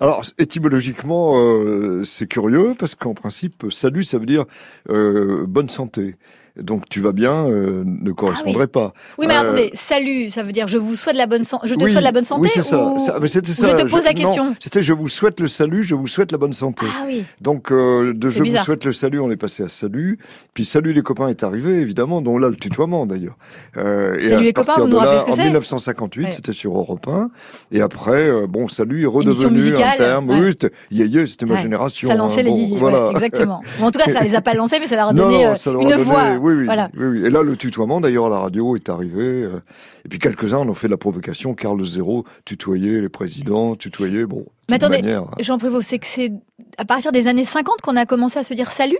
Alors, 0.00 0.24
étymologiquement, 0.38 1.38
euh, 1.38 2.02
c'est 2.04 2.26
curieux 2.26 2.74
parce 2.76 2.94
qu'en 2.96 3.14
principe, 3.14 3.66
salut, 3.70 4.02
ça 4.02 4.18
veut 4.18 4.26
dire 4.26 4.46
euh, 4.88 5.44
bonne 5.46 5.68
santé. 5.68 6.16
Donc, 6.58 6.88
tu 6.88 7.00
vas 7.00 7.12
bien 7.12 7.46
euh, 7.46 7.82
ne 7.86 8.12
correspondrait 8.12 8.66
pas. 8.66 8.92
Oui, 9.18 9.26
mais 9.26 9.34
Euh, 9.34 9.40
attendez, 9.40 9.70
salut, 9.74 10.28
ça 10.30 10.42
veut 10.42 10.52
dire 10.52 10.66
je 10.68 10.78
vous 10.78 10.94
souhaite 10.94 11.16
la 11.16 11.26
bonne 11.26 11.44
santé. 11.44 11.68
Je 11.68 11.74
te 11.74 11.84
Oui, 11.84 11.92
souhaite 11.92 12.02
la 12.04 12.12
bonne 12.12 12.24
santé 12.24 12.42
Oui, 12.42 12.50
c'est 12.52 12.62
ça. 12.62 12.84
ou- 12.84 12.98
Ça- 12.98 13.18
mais 13.20 13.28
c'était 13.28 13.52
ça. 13.52 13.70
je 13.70 13.82
te 13.84 13.88
pose 13.90 14.04
la 14.04 14.12
question 14.14 14.54
C'était 14.60 14.82
je 14.82 14.92
vous 14.92 15.08
souhaite 15.08 15.40
le 15.40 15.46
salut, 15.48 15.82
je 15.82 15.94
vous 15.94 16.06
souhaite 16.08 16.32
la 16.32 16.38
bonne 16.38 16.52
santé. 16.52 16.86
Ah 16.88 17.04
oui. 17.06 17.24
Donc, 17.40 17.70
euh, 17.72 18.12
de 18.14 18.28
je 18.28 18.42
vous 18.42 18.56
souhaite 18.56 18.84
le 18.84 18.92
salut, 18.92 19.20
on 19.20 19.30
est 19.30 19.36
passé 19.36 19.62
à 19.62 19.68
salut. 19.68 20.18
Puis 20.54 20.64
salut 20.64 20.92
les 20.92 21.02
copains 21.02 21.28
est 21.28 21.42
arrivé, 21.44 21.80
évidemment, 21.80 22.20
dont 22.22 22.38
là 22.38 22.48
le 22.48 22.56
tutoiement 22.56 23.06
d'ailleurs. 23.06 23.36
Euh, 23.76 24.14
et 24.18 24.28
Salut 24.30 24.34
à 24.34 24.40
les 24.40 24.52
copains, 24.52 24.72
vous 24.78 24.88
nous 24.88 24.98
rappelez 24.98 25.20
ce 25.20 25.24
que 25.26 25.30
En 25.30 25.34
c'est 25.34 25.44
1958, 25.44 26.24
Ouais. 26.24 26.30
c'était 26.32 26.52
sur 26.52 26.76
Europe 26.76 27.06
1. 27.08 27.30
Et 27.72 27.80
après, 27.80 28.28
euh, 28.28 28.46
bon, 28.48 28.68
salut 28.68 29.02
est 29.04 29.06
redevenu 29.06 29.50
musicale, 29.54 29.92
un 29.94 29.96
terme. 29.96 30.30
ouais. 30.30 30.40
Oui, 30.40 31.26
c'était 31.28 31.46
ma 31.46 31.54
Ouais. 31.54 31.62
génération. 31.62 32.08
Ça 32.08 32.14
lançait 32.14 32.40
hein, 32.40 32.44
les 32.44 32.50
bon, 32.50 32.78
voilà. 32.78 33.10
exactement. 33.12 33.60
En 33.80 33.90
tout 33.90 33.98
cas, 33.98 34.10
ça 34.10 34.20
les 34.20 34.34
a 34.34 34.40
pas 34.40 34.54
lancés, 34.54 34.78
mais 34.80 34.86
ça 34.86 34.96
leur 34.96 35.08
a 35.08 35.12
donné 35.14 35.44
une 35.44 35.96
voix. 36.02 36.38
Oui, 36.40 36.54
oui, 36.54 36.64
Voilà. 36.64 36.90
oui, 36.96 37.06
oui. 37.06 37.26
Et 37.26 37.30
là, 37.30 37.42
le 37.42 37.56
tutoiement, 37.56 38.00
d'ailleurs, 38.00 38.26
à 38.26 38.30
la 38.30 38.38
radio 38.38 38.76
est 38.76 38.88
arrivé. 38.88 39.22
euh, 39.42 39.60
et 40.04 40.08
puis 40.08 40.18
quelques-uns 40.18 40.58
en 40.58 40.68
ont 40.68 40.74
fait 40.74 40.86
de 40.88 40.92
la 40.92 40.96
provocation. 40.98 41.54
Carl 41.54 41.84
Zéro 41.84 42.24
tutoyer 42.44 43.00
les 43.00 43.08
présidents, 43.08 43.76
tutoyer, 43.76 44.24
bon. 44.26 44.46
Mais 44.68 44.76
attendez, 44.76 45.02
manière, 45.02 45.24
Jean 45.40 45.58
Prévost, 45.58 45.88
c'est 45.88 45.98
que 45.98 46.06
c'est 46.06 46.32
à 46.78 46.84
partir 46.84 47.12
des 47.12 47.26
années 47.28 47.44
50 47.44 47.80
qu'on 47.82 47.96
a 47.96 48.06
commencé 48.06 48.38
à 48.38 48.42
se 48.44 48.54
dire 48.54 48.70
salut? 48.70 48.98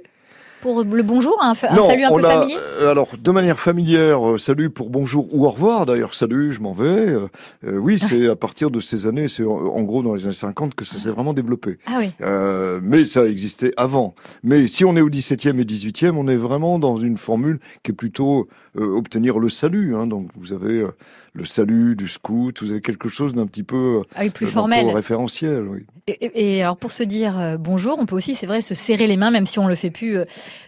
Pour 0.60 0.84
le 0.84 1.02
bonjour, 1.02 1.36
un, 1.42 1.54
fa- 1.54 1.70
un 1.72 1.76
non, 1.76 1.86
salut 1.86 2.04
un 2.04 2.10
peu 2.16 2.24
a, 2.24 2.30
familier 2.30 2.56
euh, 2.82 2.90
alors, 2.90 3.08
de 3.18 3.30
manière 3.30 3.58
familière, 3.58 4.30
euh, 4.32 4.38
salut 4.38 4.70
pour 4.70 4.90
bonjour 4.90 5.28
ou 5.32 5.46
au 5.46 5.50
revoir. 5.50 5.86
D'ailleurs, 5.86 6.14
salut, 6.14 6.52
je 6.52 6.60
m'en 6.60 6.72
vais. 6.72 6.84
euh, 6.84 7.28
oui, 7.64 7.98
c'est 7.98 8.28
à 8.28 8.36
partir 8.36 8.70
de 8.70 8.80
ces 8.80 9.06
années, 9.06 9.28
c'est 9.28 9.44
en, 9.44 9.82
gros 9.82 10.02
dans 10.02 10.14
les 10.14 10.24
années 10.24 10.32
50 10.32 10.74
que 10.74 10.84
ça 10.84 10.98
s'est 10.98 11.10
vraiment 11.10 11.32
développé. 11.32 11.78
Ah 11.86 11.96
oui. 11.98 12.10
Euh, 12.20 12.80
mais 12.82 13.04
ça 13.04 13.24
existait 13.26 13.72
avant. 13.76 14.14
Mais 14.42 14.66
si 14.66 14.84
on 14.84 14.96
est 14.96 15.00
au 15.00 15.10
17e 15.10 15.60
et 15.60 15.64
18e, 15.64 16.10
on 16.16 16.28
est 16.28 16.36
vraiment 16.36 16.78
dans 16.78 16.96
une 16.96 17.16
formule 17.16 17.58
qui 17.82 17.92
est 17.92 17.94
plutôt 17.94 18.48
euh, 18.78 18.96
obtenir 18.96 19.38
le 19.38 19.48
salut. 19.48 19.94
Hein. 19.96 20.06
Donc 20.06 20.28
vous 20.36 20.52
avez 20.52 20.84
le 21.32 21.44
salut 21.44 21.94
du 21.96 22.08
scout, 22.08 22.60
vous 22.62 22.70
avez 22.72 22.80
quelque 22.80 23.08
chose 23.08 23.34
d'un 23.34 23.46
petit 23.46 23.62
peu 23.62 24.02
Ah 24.14 24.20
oui, 24.22 24.30
plus 24.30 24.46
formel. 24.46 24.90
référentiel. 24.90 25.64
Oui. 25.68 25.86
Et, 26.06 26.12
et- 26.26 26.56
et 26.56 26.62
alors 26.62 26.76
pour 26.76 26.90
se 26.90 27.02
dire 27.04 27.56
bonjour, 27.60 27.96
on 28.00 28.06
peut 28.06 28.16
aussi, 28.16 28.34
c'est 28.34 28.46
vrai, 28.46 28.62
se 28.62 28.74
serrer 28.74 29.06
les 29.06 29.16
mains, 29.16 29.30
même 29.30 29.46
si 29.46 29.58
on 29.60 29.68
le 29.68 29.76
fait 29.76 29.90
plus 29.90 30.18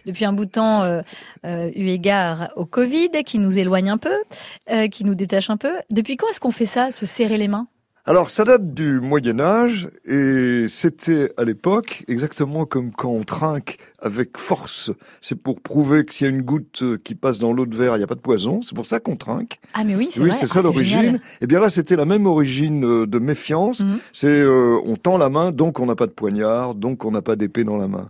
depuis 0.05 0.25
un 0.25 0.33
bout 0.33 0.45
de 0.45 0.51
temps, 0.51 0.83
euh, 0.83 1.01
euh, 1.45 1.71
eu 1.75 1.87
égard 1.87 2.51
au 2.55 2.65
Covid, 2.65 3.09
qui 3.25 3.39
nous 3.39 3.57
éloigne 3.57 3.89
un 3.89 3.97
peu, 3.97 4.15
euh, 4.71 4.87
qui 4.87 5.05
nous 5.05 5.15
détache 5.15 5.49
un 5.49 5.57
peu. 5.57 5.73
Depuis 5.91 6.17
quand 6.17 6.27
est-ce 6.29 6.39
qu'on 6.39 6.51
fait 6.51 6.65
ça, 6.65 6.91
se 6.91 7.05
serrer 7.05 7.37
les 7.37 7.47
mains? 7.47 7.67
Alors 8.05 8.29
ça 8.29 8.43
date 8.43 8.73
du 8.73 8.99
Moyen 8.99 9.39
Âge 9.39 9.87
et 10.03 10.65
c'était 10.67 11.31
à 11.37 11.45
l'époque 11.45 12.03
exactement 12.09 12.65
comme 12.65 12.91
quand 12.91 13.09
on 13.09 13.23
trinque 13.23 13.77
avec 13.99 14.37
force. 14.37 14.91
C'est 15.21 15.41
pour 15.41 15.61
prouver 15.61 16.03
que 16.03 16.13
s'il 16.13 16.27
y 16.27 16.29
a 16.29 16.33
une 16.33 16.41
goutte 16.41 16.83
qui 17.05 17.15
passe 17.15 17.39
dans 17.39 17.53
l'eau 17.53 17.65
de 17.65 17.77
verre, 17.77 17.95
il 17.95 17.99
n'y 17.99 18.03
a 18.03 18.07
pas 18.07 18.15
de 18.15 18.19
poison. 18.19 18.61
C'est 18.61 18.75
pour 18.75 18.85
ça 18.85 18.99
qu'on 18.99 19.15
trinque. 19.15 19.57
Ah 19.73 19.85
mais 19.85 19.95
oui, 19.95 20.09
c'est 20.11 20.19
Oui, 20.19 20.31
c'est 20.33 20.51
Ah, 20.51 20.55
ça 20.55 20.61
l'origine. 20.61 21.21
Et 21.39 21.47
bien 21.47 21.61
là, 21.61 21.69
c'était 21.69 21.95
la 21.95 22.03
même 22.03 22.25
origine 22.25 23.05
de 23.05 23.19
méfiance. 23.19 23.79
Mhm. 23.79 23.99
C'est 24.11 24.41
euh, 24.41 24.81
on 24.83 24.97
tend 24.97 25.17
la 25.17 25.29
main, 25.29 25.53
donc 25.53 25.79
on 25.79 25.85
n'a 25.85 25.95
pas 25.95 26.07
de 26.07 26.11
poignard, 26.11 26.75
donc 26.75 27.05
on 27.05 27.11
n'a 27.11 27.21
pas 27.21 27.37
d'épée 27.37 27.63
dans 27.63 27.77
la 27.77 27.87
main. 27.87 28.09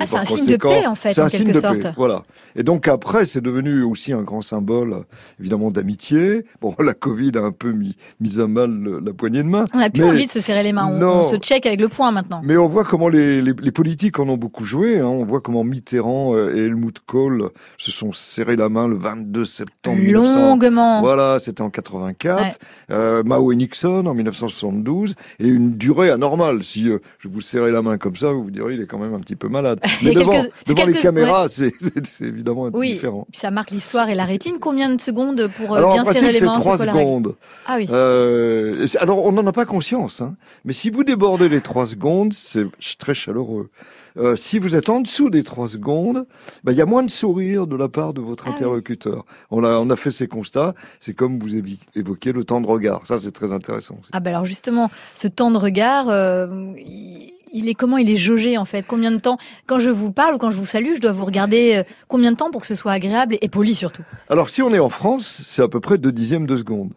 Ah, 0.00 0.06
c'est 0.06 0.16
un 0.16 0.24
signe 0.24 0.46
de 0.46 0.56
paix, 0.56 0.86
en 0.86 0.94
fait, 0.94 1.18
en 1.18 1.26
quelque 1.26 1.58
sorte. 1.58 1.82
paix, 1.82 1.92
voilà. 1.96 2.22
Et 2.56 2.62
donc 2.62 2.86
après, 2.88 3.24
c'est 3.24 3.40
devenu 3.40 3.82
aussi 3.82 4.12
un 4.12 4.22
grand 4.22 4.40
symbole, 4.42 5.04
évidemment, 5.40 5.70
d'amitié. 5.70 6.44
Bon, 6.60 6.74
la 6.82 6.94
Covid 6.94 7.32
a 7.36 7.40
un 7.40 7.50
peu 7.52 7.72
mis, 7.72 7.96
mis 8.20 8.40
à 8.40 8.46
mal 8.46 8.70
le- 8.70 9.00
la 9.00 9.12
poignée 9.12 9.42
de 9.42 9.48
main. 9.48 9.64
On 9.74 9.78
n'a 9.78 9.90
plus 9.90 10.04
envie 10.04 10.26
de 10.26 10.30
se 10.30 10.40
serrer 10.40 10.62
les 10.62 10.72
mains, 10.72 10.86
on, 10.88 11.02
on 11.02 11.22
se 11.24 11.36
check 11.36 11.66
avec 11.66 11.80
le 11.80 11.88
poing 11.88 12.12
maintenant. 12.12 12.40
Mais 12.44 12.56
on 12.56 12.68
voit 12.68 12.84
comment 12.84 13.08
les, 13.08 13.42
les, 13.42 13.52
les 13.60 13.72
politiques 13.72 14.18
en 14.18 14.28
ont 14.28 14.36
beaucoup 14.36 14.64
joué. 14.64 14.98
Hein. 15.00 15.06
On 15.06 15.24
voit 15.24 15.40
comment 15.40 15.64
Mitterrand 15.64 16.34
euh, 16.36 16.54
et 16.54 16.66
Helmut 16.66 16.98
Kohl 17.06 17.50
se 17.78 17.90
sont 17.90 18.12
serrés 18.12 18.56
la 18.56 18.68
main 18.68 18.86
le 18.86 18.96
22 18.96 19.44
septembre 19.44 19.98
1900. 19.98 20.48
Longuement. 20.50 21.00
Voilà, 21.00 21.38
c'était 21.40 21.62
en 21.62 21.70
84. 21.70 22.42
Ouais. 22.42 22.50
Euh, 22.92 23.22
Mao 23.24 23.50
et 23.52 23.56
Nixon 23.56 24.06
en 24.06 24.14
1972. 24.14 25.14
Et 25.40 25.48
une 25.48 25.72
durée 25.76 26.10
anormale. 26.10 26.62
Si 26.62 26.88
euh, 26.88 26.98
je 27.18 27.28
vous 27.28 27.40
serrais 27.40 27.70
la 27.72 27.82
main 27.82 27.98
comme 27.98 28.16
ça, 28.16 28.30
vous 28.32 28.44
vous 28.44 28.50
direz, 28.50 28.74
il 28.74 28.80
est 28.80 28.86
quand 28.86 28.98
même 28.98 29.14
un 29.14 29.20
petit 29.20 29.36
peu 29.36 29.48
malade. 29.48 29.71
Mais 30.02 30.12
devant, 30.14 30.32
quelques- 30.66 30.94
les 30.96 31.00
caméras, 31.00 31.48
c'est 31.50 31.72
évidemment 32.20 32.68
Oui, 32.72 32.94
différent. 32.94 33.26
ça 33.32 33.50
marque 33.50 33.70
l'histoire 33.70 34.08
et 34.08 34.14
la 34.14 34.24
rétine. 34.24 34.56
Combien 34.60 34.94
de 34.94 35.00
secondes 35.00 35.48
pour 35.56 35.74
euh, 35.74 35.78
Alors 35.78 35.90
en 35.90 35.94
bien 35.94 36.04
serrer 36.04 36.14
principe, 36.18 36.32
les 36.32 36.38
c'est 36.40 36.44
mains 36.46 36.52
trois 36.60 36.78
secondes. 36.78 37.34
Ah 37.66 37.74
oui. 37.76 37.86
Euh, 37.90 38.86
alors, 39.00 39.24
on 39.24 39.32
n'en 39.32 39.46
a 39.46 39.52
pas 39.52 39.64
conscience, 39.64 40.20
hein. 40.20 40.34
mais 40.64 40.72
si 40.72 40.90
vous 40.90 41.04
débordez 41.04 41.48
les 41.48 41.60
trois 41.60 41.86
secondes, 41.86 42.32
c'est 42.32 42.66
très 42.98 43.14
chaleureux. 43.14 43.70
Euh, 44.18 44.36
si 44.36 44.58
vous 44.58 44.74
êtes 44.74 44.88
en 44.90 45.00
dessous 45.00 45.30
des 45.30 45.42
trois 45.42 45.68
secondes, 45.68 46.26
bah, 46.64 46.72
il 46.72 46.78
y 46.78 46.82
a 46.82 46.86
moins 46.86 47.02
de 47.02 47.10
sourire 47.10 47.66
de 47.66 47.76
la 47.76 47.88
part 47.88 48.12
de 48.12 48.20
votre 48.20 48.44
Ah 48.46 48.50
oui. 48.50 48.54
interlocuteur. 48.54 49.24
On, 49.50 49.64
a, 49.64 49.78
on 49.78 49.88
a 49.90 49.96
fait 49.96 50.10
ces 50.10 50.26
constats. 50.28 50.74
C'est 51.00 51.14
comme 51.14 51.38
vous 51.38 51.54
évoquiez 51.96 52.32
le 52.32 52.44
temps 52.44 52.60
de 52.60 52.66
regard. 52.66 53.06
Ça, 53.06 53.18
c'est 53.22 53.32
très 53.32 53.52
intéressant. 53.52 53.94
aussi. 54.00 54.10
Ah 54.12 54.20
ben 54.20 54.30
alors 54.32 54.44
justement, 54.44 54.90
ce 55.14 55.28
temps 55.28 55.50
de 55.50 55.56
regard, 55.58 56.08
euh, 56.10 56.72
il 56.86 57.31
il 57.52 57.68
est 57.68 57.74
comment 57.74 57.98
il 57.98 58.10
est 58.10 58.16
jaugé 58.16 58.58
en 58.58 58.64
fait? 58.64 58.86
Combien 58.86 59.10
de 59.10 59.18
temps? 59.18 59.38
Quand 59.66 59.78
je 59.78 59.90
vous 59.90 60.12
parle 60.12 60.34
ou 60.34 60.38
quand 60.38 60.50
je 60.50 60.56
vous 60.56 60.66
salue, 60.66 60.94
je 60.96 61.00
dois 61.00 61.12
vous 61.12 61.24
regarder 61.24 61.76
euh, 61.76 61.82
combien 62.08 62.32
de 62.32 62.36
temps 62.36 62.50
pour 62.50 62.62
que 62.62 62.66
ce 62.66 62.74
soit 62.74 62.92
agréable 62.92 63.36
et 63.40 63.48
poli 63.48 63.74
surtout? 63.74 64.02
Alors 64.28 64.50
si 64.50 64.62
on 64.62 64.72
est 64.72 64.78
en 64.78 64.90
France, 64.90 65.42
c'est 65.44 65.62
à 65.62 65.68
peu 65.68 65.80
près 65.80 65.98
deux 65.98 66.12
dixièmes 66.12 66.46
de 66.46 66.56
seconde. 66.56 66.92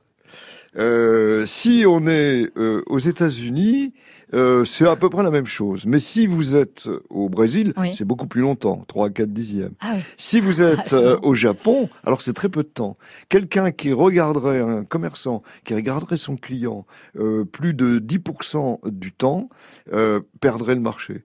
Euh, 0.78 1.46
si 1.46 1.86
on 1.88 2.06
est 2.08 2.50
euh, 2.58 2.82
aux 2.88 3.00
États-Unis, 3.00 3.94
euh, 4.34 4.66
c'est 4.66 4.88
à 4.88 4.96
peu 4.96 5.10
près 5.10 5.24
la 5.24 5.32
même 5.32 5.46
chose. 5.46 5.86
Mais 5.86 6.00
si 6.00 6.28
vous 6.28 6.56
êtes 6.56 6.90
au 7.10 7.30
Brésil, 7.30 7.74
Oui. 7.78 7.94
c'est 7.96 8.04
beaucoup 8.06 8.28
plus 8.28 8.42
longtemps, 8.42 8.84
3 8.88 9.08
à 9.08 9.10
4 9.10 9.32
dixièmes. 9.32 9.74
Ah 9.80 9.94
oui. 9.96 10.02
Si 10.18 10.40
vous 10.40 10.62
êtes 10.62 10.80
c'est 10.90 10.96
euh, 10.96 11.18
au 11.22 11.34
Japon, 11.36 11.90
alors 12.04 12.22
c'est 12.22 12.34
très 12.34 12.50
peu 12.50 12.64
de 12.64 12.68
temps. 12.68 12.98
Quelqu'un 13.30 13.72
qui 13.72 13.94
regarderait, 13.94 14.60
un 14.60 14.84
commerçant, 14.84 15.44
qui 15.64 15.74
regarderait 15.76 16.18
son 16.18 16.36
client 16.36 16.86
euh, 17.18 17.46
plus 17.46 17.74
de 17.74 18.00
10% 18.00 18.90
du 18.90 19.12
temps, 19.12 19.50
euh, 19.94 20.20
perdrait 20.42 20.76
le 20.76 20.82
marché. 20.82 21.22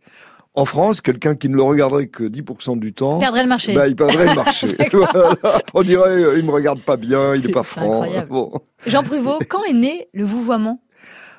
En 0.54 0.64
France, 0.64 1.00
quelqu'un 1.00 1.36
qui 1.36 1.48
ne 1.48 1.54
le 1.54 1.62
regarderait 1.62 2.08
que 2.08 2.24
10% 2.24 2.78
du 2.80 2.92
temps, 2.92 3.20
Perdrait 3.20 3.42
le 3.44 3.48
marché. 3.48 3.72
bah, 3.72 3.86
il 3.86 3.94
perdrait 3.94 4.26
le 4.26 4.34
marché. 4.34 4.66
Voilà. 4.92 5.62
On 5.74 5.82
dirait, 5.82 6.10
euh, 6.24 6.38
il 6.38 6.44
me 6.44 6.50
regarde 6.50 6.80
pas 6.82 6.96
bien, 6.96 7.36
il 7.36 7.42
C'est- 7.42 7.48
est 7.50 7.52
pas 7.52 7.62
franc. 7.62 8.04
Bon. 8.28 8.52
Jean 8.86 9.04
Pruvot, 9.04 9.38
quand 9.48 9.62
est 9.64 9.72
né 9.72 10.08
le 10.12 10.24
vouvoiement? 10.24 10.82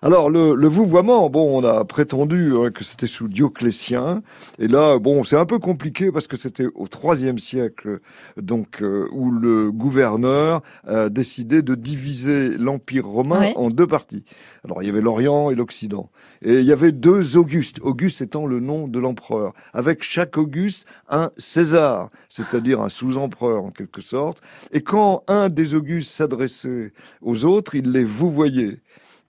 Alors 0.03 0.31
le, 0.31 0.55
le 0.55 0.67
vouvoiement, 0.67 1.29
bon, 1.29 1.59
on 1.59 1.63
a 1.63 1.85
prétendu 1.85 2.53
hein, 2.55 2.71
que 2.71 2.83
c'était 2.83 3.05
sous 3.05 3.27
Dioclétien, 3.27 4.23
et 4.57 4.67
là, 4.67 4.97
bon, 4.97 5.23
c'est 5.23 5.35
un 5.35 5.45
peu 5.45 5.59
compliqué 5.59 6.11
parce 6.11 6.25
que 6.25 6.37
c'était 6.37 6.65
au 6.73 6.87
IIIe 7.13 7.39
siècle, 7.39 7.99
donc 8.35 8.81
euh, 8.81 9.07
où 9.11 9.29
le 9.29 9.71
gouverneur 9.71 10.61
a 10.87 11.09
décidé 11.09 11.61
de 11.61 11.75
diviser 11.75 12.57
l'empire 12.57 13.05
romain 13.05 13.41
Ouais. 13.41 13.53
en 13.55 13.69
deux 13.69 13.85
parties. 13.85 14.23
Alors 14.65 14.81
il 14.81 14.87
y 14.87 14.89
avait 14.89 15.01
l'Orient 15.01 15.51
et 15.51 15.55
l'Occident, 15.55 16.09
et 16.41 16.55
il 16.55 16.65
y 16.65 16.71
avait 16.73 16.91
deux 16.91 17.37
Augustes, 17.37 17.77
Auguste 17.83 18.21
étant 18.23 18.47
le 18.47 18.59
nom 18.59 18.87
de 18.87 18.97
l'empereur, 18.97 19.53
avec 19.71 20.01
chaque 20.01 20.35
Auguste 20.35 20.87
un 21.09 21.29
César, 21.37 22.09
c'est-à-dire 22.27 22.81
un 22.81 22.89
sous-empereur 22.89 23.63
en 23.63 23.69
quelque 23.69 24.01
sorte. 24.01 24.41
Et 24.71 24.81
quand 24.81 25.23
un 25.27 25.49
des 25.49 25.75
Augustes 25.75 26.11
s'adressait 26.11 26.91
aux 27.21 27.45
autres, 27.45 27.75
il 27.75 27.91
les 27.91 28.03
vouvoyait 28.03 28.79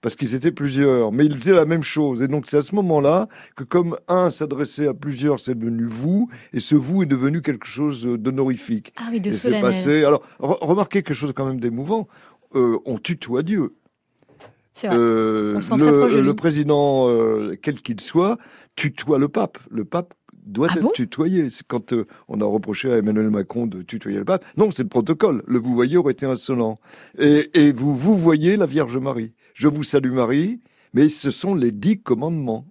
parce 0.03 0.15
qu'ils 0.15 0.35
étaient 0.35 0.51
plusieurs, 0.51 1.11
mais 1.11 1.25
ils 1.25 1.35
faisaient 1.35 1.55
la 1.55 1.65
même 1.65 1.81
chose. 1.81 2.21
Et 2.21 2.27
donc 2.27 2.43
c'est 2.45 2.57
à 2.57 2.61
ce 2.61 2.75
moment-là 2.75 3.27
que 3.55 3.63
comme 3.63 3.97
un 4.07 4.29
s'adressait 4.29 4.87
à 4.87 4.93
plusieurs, 4.93 5.39
c'est 5.39 5.55
devenu 5.57 5.85
vous, 5.85 6.29
et 6.51 6.59
ce 6.59 6.75
vous 6.75 7.01
est 7.01 7.07
devenu 7.07 7.41
quelque 7.41 7.65
chose 7.65 8.05
d'honorifique. 8.05 8.93
Ah 8.97 9.05
oui, 9.11 9.19
de 9.21 9.29
Et 9.29 9.33
c'est 9.33 9.39
solennel. 9.47 9.63
passé. 9.63 10.03
Alors 10.03 10.21
re- 10.39 10.57
remarquez 10.63 11.01
quelque 11.01 11.15
chose 11.15 11.33
quand 11.35 11.45
même 11.45 11.59
d'émouvant. 11.59 12.07
Euh, 12.53 12.77
on 12.85 12.99
tutoie 12.99 13.41
Dieu. 13.41 13.71
Vrai. 14.83 14.89
Euh, 14.91 15.59
On 15.71 15.77
le 15.77 16.33
président, 16.33 17.07
euh, 17.09 17.55
quel 17.61 17.81
qu'il 17.81 17.99
soit, 18.01 18.37
tutoie 18.75 19.19
le 19.19 19.27
pape. 19.29 19.57
Le 19.69 19.85
pape 19.85 20.13
doit 20.45 20.67
Ah 20.71 20.75
être 20.75 20.83
bon 20.83 20.89
tutoyé. 20.89 21.47
Quand 21.67 21.93
euh, 21.93 22.05
on 22.27 22.41
a 22.41 22.45
reproché 22.45 22.91
à 22.91 22.97
Emmanuel 22.97 23.29
Macron 23.29 23.67
de 23.67 23.81
tutoyer 23.81 24.17
le 24.17 24.25
pape. 24.25 24.45
Non, 24.57 24.71
c'est 24.71 24.83
le 24.83 24.89
protocole. 24.89 25.43
Le 25.47 25.59
vous 25.59 25.73
voyez 25.73 25.97
aurait 25.97 26.13
été 26.13 26.25
insolent. 26.25 26.79
Et, 27.17 27.49
et 27.53 27.71
vous 27.71 27.95
vous 27.95 28.15
voyez 28.15 28.57
la 28.57 28.65
Vierge 28.65 28.97
Marie. 28.97 29.33
Je 29.53 29.67
vous 29.67 29.83
salue 29.83 30.11
Marie, 30.11 30.59
mais 30.93 31.09
ce 31.09 31.31
sont 31.31 31.55
les 31.55 31.71
dix 31.71 32.01
commandements 32.01 32.65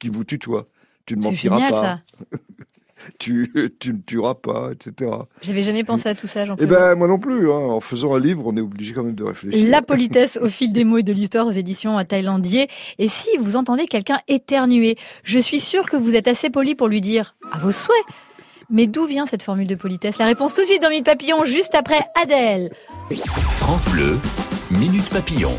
qui 0.00 0.08
vous 0.08 0.24
tutoient. 0.24 0.68
Tu 1.06 1.16
ne 1.16 1.22
mentiras 1.22 1.56
génial 1.56 1.70
pas, 1.70 1.82
ça. 1.82 2.02
tu, 3.18 3.52
tu 3.78 3.92
ne 3.92 3.98
tueras 3.98 4.34
pas, 4.34 4.70
etc. 4.72 5.10
J'avais 5.42 5.62
jamais 5.62 5.84
pensé 5.84 6.08
à 6.08 6.14
tout 6.14 6.26
ça, 6.26 6.44
Jean 6.44 6.56
Eh 6.58 6.66
ben 6.66 6.94
moi 6.94 7.08
non 7.08 7.18
plus. 7.18 7.50
Hein. 7.50 7.56
En 7.56 7.80
faisant 7.80 8.14
un 8.14 8.18
livre, 8.18 8.42
on 8.46 8.56
est 8.56 8.60
obligé 8.60 8.92
quand 8.94 9.02
même 9.02 9.14
de 9.14 9.24
réfléchir. 9.24 9.70
La 9.70 9.82
politesse 9.94 10.38
au 10.40 10.48
fil 10.48 10.72
des 10.72 10.84
mots 10.84 10.98
et 10.98 11.02
de 11.02 11.12
l'histoire 11.12 11.46
aux 11.46 11.52
éditions 11.52 12.02
thaïlandier. 12.04 12.68
Et 12.98 13.08
si 13.08 13.30
vous 13.38 13.56
entendez 13.56 13.86
quelqu'un 13.86 14.18
éternuer, 14.28 14.96
je 15.22 15.38
suis 15.38 15.60
sûre 15.60 15.88
que 15.88 15.96
vous 15.96 16.14
êtes 16.14 16.28
assez 16.28 16.50
poli 16.50 16.74
pour 16.74 16.88
lui 16.88 17.00
dire 17.00 17.34
à 17.52 17.58
vos 17.58 17.72
souhaits. 17.72 18.04
Mais 18.70 18.86
d'où 18.86 19.06
vient 19.06 19.26
cette 19.26 19.42
formule 19.42 19.66
de 19.66 19.74
politesse? 19.74 20.18
La 20.18 20.26
réponse 20.26 20.54
tout 20.54 20.62
de 20.62 20.66
suite 20.66 20.82
dans 20.82 20.88
Minute 20.88 21.04
Papillon, 21.04 21.44
juste 21.44 21.74
après 21.74 22.00
Adèle. 22.20 22.70
France 23.12 23.86
Bleu, 23.88 24.18
Minute 24.70 25.08
Papillon. 25.10 25.52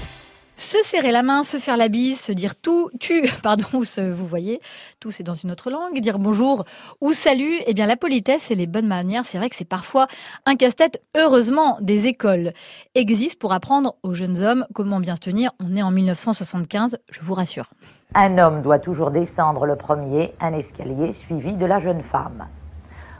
Se 0.58 0.78
serrer 0.84 1.12
la 1.12 1.22
main, 1.22 1.44
se 1.44 1.58
faire 1.58 1.76
la 1.76 1.90
bise, 1.90 2.22
se 2.22 2.32
dire 2.32 2.56
tout, 2.56 2.90
tu, 3.02 3.30
pardon, 3.44 3.66
vous 3.72 4.28
voyez, 4.28 4.62
tout 5.02 5.12
c'est 5.12 5.24
dans 5.24 5.34
une 5.34 5.52
autre 5.52 5.70
langue, 5.70 6.00
dire 6.00 6.18
bonjour 6.18 6.64
ou 7.02 7.12
salut, 7.12 7.56
eh 7.68 7.74
bien 7.74 7.86
la 7.86 7.98
politesse 7.98 8.52
et 8.52 8.56
les 8.56 8.66
bonnes 8.66 8.88
manières, 8.88 9.26
c'est 9.26 9.38
vrai 9.38 9.50
que 9.50 9.56
c'est 9.58 9.66
parfois 9.66 10.08
un 10.46 10.56
casse-tête. 10.56 11.04
Heureusement, 11.16 11.78
des 11.82 12.08
écoles 12.08 12.54
existent 12.96 13.38
pour 13.40 13.52
apprendre 13.52 13.96
aux 14.02 14.14
jeunes 14.14 14.42
hommes 14.42 14.66
comment 14.74 15.02
bien 15.02 15.16
se 15.16 15.22
tenir. 15.22 15.52
On 15.60 15.76
est 15.76 15.84
en 15.84 15.92
1975, 15.92 17.00
je 17.12 17.20
vous 17.20 17.34
rassure. 17.34 17.70
Un 18.14 18.38
homme 18.38 18.62
doit 18.62 18.80
toujours 18.80 19.12
descendre 19.12 19.66
le 19.66 19.76
premier 19.76 20.34
un 20.40 20.54
escalier 20.54 21.12
suivi 21.12 21.54
de 21.54 21.66
la 21.66 21.82
jeune 21.82 22.02
femme. 22.02 22.48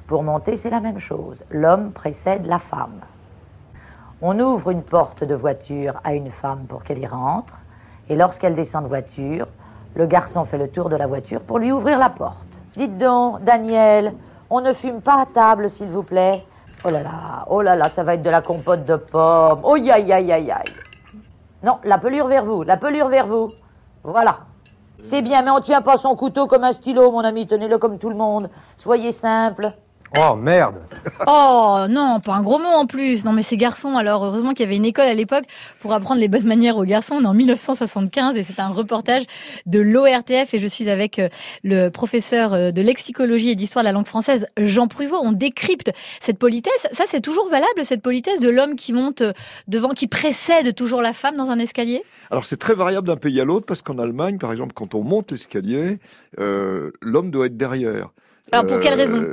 Pour 0.08 0.24
monter, 0.24 0.56
c'est 0.56 0.70
la 0.70 0.80
même 0.80 1.00
chose. 1.00 1.38
L'homme 1.50 1.92
précède 1.92 2.46
la 2.46 2.60
femme. 2.60 3.02
On 4.22 4.40
ouvre 4.40 4.72
une 4.72 4.82
porte 4.82 5.26
de 5.26 5.36
voiture 5.36 5.96
à 6.06 6.14
une 6.14 6.32
femme 6.32 6.66
pour 6.70 6.84
qu'elle 6.84 7.00
y 7.00 7.08
rentre, 7.08 7.54
et 8.08 8.16
lorsqu'elle 8.16 8.56
descend 8.56 8.84
de 8.84 8.88
voiture, 8.88 9.48
le 9.94 10.06
garçon 10.06 10.46
fait 10.46 10.58
le 10.58 10.70
tour 10.70 10.90
de 10.90 10.96
la 10.96 11.06
voiture 11.06 11.42
pour 11.42 11.60
lui 11.60 11.72
ouvrir 11.72 12.00
la 12.00 12.10
porte. 12.10 12.38
Dites 12.78 12.98
donc, 12.98 13.44
Daniel, 13.44 14.14
on 14.50 14.62
ne 14.62 14.72
fume 14.72 15.02
pas 15.02 15.22
à 15.22 15.26
table, 15.26 15.70
s'il 15.70 15.90
vous 15.90 16.04
plaît. 16.04 16.46
Oh 16.86 16.90
là 16.90 17.04
là, 17.04 17.46
oh 17.48 17.62
là 17.62 17.76
là, 17.76 17.90
ça 17.90 18.04
va 18.04 18.14
être 18.14 18.22
de 18.22 18.30
la 18.30 18.42
compote 18.42 18.86
de 18.86 18.96
pommes. 18.96 19.60
Oh 19.64 19.74
aïe 19.74 19.92
aïe 19.92 20.14
aïe 20.14 20.32
aïe. 20.32 20.74
Non, 21.64 21.80
la 21.84 21.98
pelure 21.98 22.28
vers 22.28 22.46
vous, 22.46 22.64
la 22.64 22.78
pelure 22.78 23.10
vers 23.10 23.28
vous. 23.28 23.50
Voilà. 24.04 24.38
C'est 25.02 25.22
bien, 25.22 25.42
mais 25.42 25.52
on 25.52 25.60
tient 25.60 25.82
pas 25.82 25.98
son 25.98 26.16
couteau 26.16 26.48
comme 26.48 26.64
un 26.64 26.72
stylo, 26.72 27.12
mon 27.12 27.20
ami. 27.20 27.48
Tenez-le 27.48 27.78
comme 27.78 27.98
tout 27.98 28.10
le 28.10 28.16
monde. 28.16 28.50
Soyez 28.78 29.12
simple. 29.12 29.74
Oh 30.18 30.36
merde 30.36 30.76
Oh 31.28 31.86
non, 31.90 32.20
pas 32.20 32.34
un 32.34 32.42
gros 32.42 32.58
mot 32.58 32.66
en 32.66 32.86
plus. 32.86 33.26
Non 33.26 33.34
mais 33.34 33.44
ces 33.44 33.58
garçons, 33.58 33.96
alors 33.96 34.24
heureusement 34.24 34.54
qu'il 34.54 34.62
y 34.62 34.68
avait 34.68 34.76
une 34.76 34.86
école 34.86 35.06
à 35.06 35.14
l'époque 35.14 35.44
pour 35.80 35.94
apprendre 35.94 36.20
les 36.20 36.28
bonnes 36.28 36.46
manières 36.46 36.78
aux 36.78 36.84
garçons. 36.84 37.16
On 37.16 37.24
est 37.24 37.28
en 37.28 37.34
1975 37.34 38.38
et 38.38 38.44
c'est 38.44 38.60
un 38.60 38.70
reportage 38.70 39.24
de 39.66 39.80
l'ORTF 39.80 40.54
et 40.54 40.60
je 40.60 40.68
suis 40.68 40.90
avec 40.90 41.20
euh, 41.20 41.30
le 41.64 41.90
professeur 41.90 42.54
euh, 42.54 42.72
de 42.72 42.82
lexicologie 42.82 43.52
et 43.52 43.56
d'histoire 43.56 43.84
de 43.84 43.88
la 43.88 43.94
langue 43.94 44.08
française, 44.08 44.48
Jean 44.58 44.88
Pruvot. 44.88 45.20
On 45.22 45.32
décrypte 45.32 45.92
cette 46.20 46.40
politesse. 46.40 46.88
Ça 46.92 47.04
c'est 47.06 47.22
toujours 47.22 47.50
valable, 47.50 47.84
cette 47.84 48.02
politesse 48.02 48.40
de 48.40 48.50
l'homme 48.50 48.76
qui 48.76 48.94
monte 48.94 49.22
euh, 49.22 49.34
devant, 49.68 49.90
qui 49.90 50.08
précède 50.08 50.74
toujours 50.76 51.02
la 51.02 51.14
femme 51.14 51.36
dans 51.36 51.52
un 51.52 51.60
escalier? 51.60 52.04
Alors 52.32 52.46
c'est 52.46 52.58
très 52.58 52.74
variable 52.74 53.08
d'un 53.08 53.18
pays 53.18 53.40
à 53.42 53.46
l'autre 53.46 53.66
parce 53.66 53.82
qu'en 53.82 54.00
Allemagne, 54.00 54.38
par 54.38 54.52
exemple, 54.52 54.74
quand 54.74 54.96
on 54.96 55.04
monte 55.04 55.32
l'escalier, 55.32 56.00
euh, 56.40 56.92
l'homme 57.02 57.32
doit 57.32 57.48
être 57.48 57.58
derrière. 57.58 58.10
Alors, 58.52 58.66
pour 58.66 58.80
quelle 58.80 58.94
raison? 58.94 59.24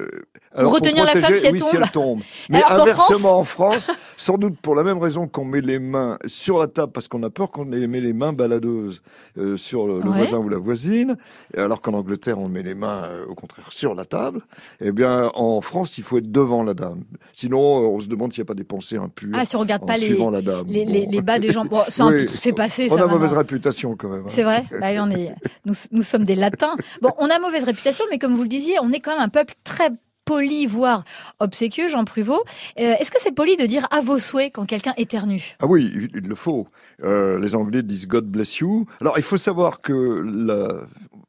Pour 0.60 0.72
retenir 0.74 1.04
la 1.04 1.12
femme 1.12 1.36
si 1.36 1.46
elle 1.46 1.52
oui, 1.54 1.58
tombe. 1.60 1.68
si 1.70 1.76
elle 1.76 1.90
tombe. 1.90 2.20
Mais 2.48 2.62
Alors 2.62 2.82
inversement, 2.82 3.38
en 3.38 3.44
France, 3.44 3.90
sans 4.16 4.38
doute 4.38 4.58
pour 4.60 4.74
la 4.74 4.82
même 4.82 4.98
raison 4.98 5.26
qu'on 5.28 5.44
met 5.44 5.60
les 5.60 5.78
mains 5.78 6.18
sur 6.26 6.58
la 6.58 6.66
table 6.66 6.92
parce 6.92 7.08
qu'on 7.08 7.22
a 7.22 7.30
peur 7.30 7.50
qu'on 7.50 7.64
met 7.64 8.00
les 8.00 8.12
mains 8.12 8.32
baladeuses 8.32 9.02
euh, 9.38 9.56
sur 9.56 9.86
le, 9.86 9.94
Ouais. 10.02 10.18
voisin 10.18 10.38
ou 10.38 10.48
la 10.48 10.58
voisine, 10.58 11.16
alors 11.56 11.80
qu'en 11.80 11.94
Angleterre 11.94 12.38
on 12.38 12.48
met 12.48 12.62
les 12.62 12.74
mains 12.74 13.04
euh, 13.04 13.24
au 13.28 13.34
contraire 13.34 13.66
sur 13.70 13.94
la 13.94 14.04
table. 14.04 14.40
Eh 14.80 14.92
bien, 14.92 15.30
en 15.34 15.60
France, 15.60 15.96
il 15.98 16.04
faut 16.04 16.18
être 16.18 16.30
devant 16.30 16.62
la 16.62 16.74
dame. 16.74 17.02
Sinon, 17.32 17.58
euh, 17.82 17.86
on 17.86 18.00
se 18.00 18.06
demande 18.08 18.32
s'il 18.32 18.42
n'y 18.42 18.46
a 18.46 18.48
pas 18.48 18.54
des 18.54 18.64
pensées 18.64 18.96
impures 18.96 19.30
Ah, 19.34 19.44
si 19.44 19.56
on 19.56 19.60
regarde 19.60 19.82
en 19.84 19.86
pas 19.86 19.96
les, 19.96 20.16
la 20.16 20.42
dame. 20.42 20.66
les, 20.68 20.84
les, 20.84 21.04
Bon. 21.06 21.10
les 21.12 21.22
bas 21.22 21.38
des 21.38 21.52
gens. 21.52 21.64
Bon, 21.64 21.80
c'est 21.88 22.02
un 22.02 22.10
Oui. 22.12 22.26
c'est 22.40 22.52
passé 22.52 22.88
On 22.90 22.96
ça. 22.96 23.04
a 23.04 23.06
mauvaise 23.06 23.32
réputation 23.32 23.96
quand 23.96 24.08
même. 24.08 24.22
hein. 24.22 24.28
C'est 24.28 24.42
vrai. 24.42 24.64
Bah 24.80 24.88
on 24.98 25.10
est, 25.10 25.34
nous, 25.64 25.74
nous 25.92 26.02
sommes 26.02 26.24
des 26.24 26.34
latins. 26.34 26.74
Bon, 27.00 27.10
on 27.18 27.26
a 27.30 27.38
mauvaise 27.38 27.64
réputation, 27.64 28.04
mais 28.10 28.18
comme 28.18 28.34
vous 28.34 28.42
le 28.42 28.48
disiez, 28.48 28.76
on 28.82 28.90
est 28.92 29.00
quand 29.00 29.12
même 29.12 29.20
un 29.22 29.28
peuple 29.28 29.54
très 29.64 29.90
poli, 30.24 30.66
voire 30.66 31.04
obséquieux, 31.40 31.88
Jean 31.88 32.04
Pruvot. 32.04 32.42
Euh, 32.78 32.94
Est-ce 32.98 33.10
que 33.10 33.20
c'est 33.20 33.32
poli 33.32 33.56
de 33.56 33.66
dire 33.66 33.86
à 33.90 34.00
vos 34.00 34.18
souhaits 34.18 34.52
quand 34.54 34.66
quelqu'un 34.66 34.94
éternue? 34.96 35.56
Ah 35.60 35.66
oui, 35.66 35.90
il, 36.14 36.28
le 36.28 36.34
faut. 36.34 36.68
Euh, 37.02 37.38
les 37.38 37.54
Anglais 37.54 37.82
disent 37.82 38.06
God 38.06 38.26
bless 38.26 38.58
you. 38.58 38.86
Alors 39.00 39.18
il 39.18 39.22
faut 39.22 39.36
savoir 39.36 39.80
que 39.80 39.92
la... 39.92 40.86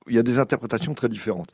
il 0.08 0.16
y 0.16 0.20
a 0.20 0.24
des 0.24 0.40
interprétations 0.40 0.94
très 0.94 1.10
différentes. 1.10 1.50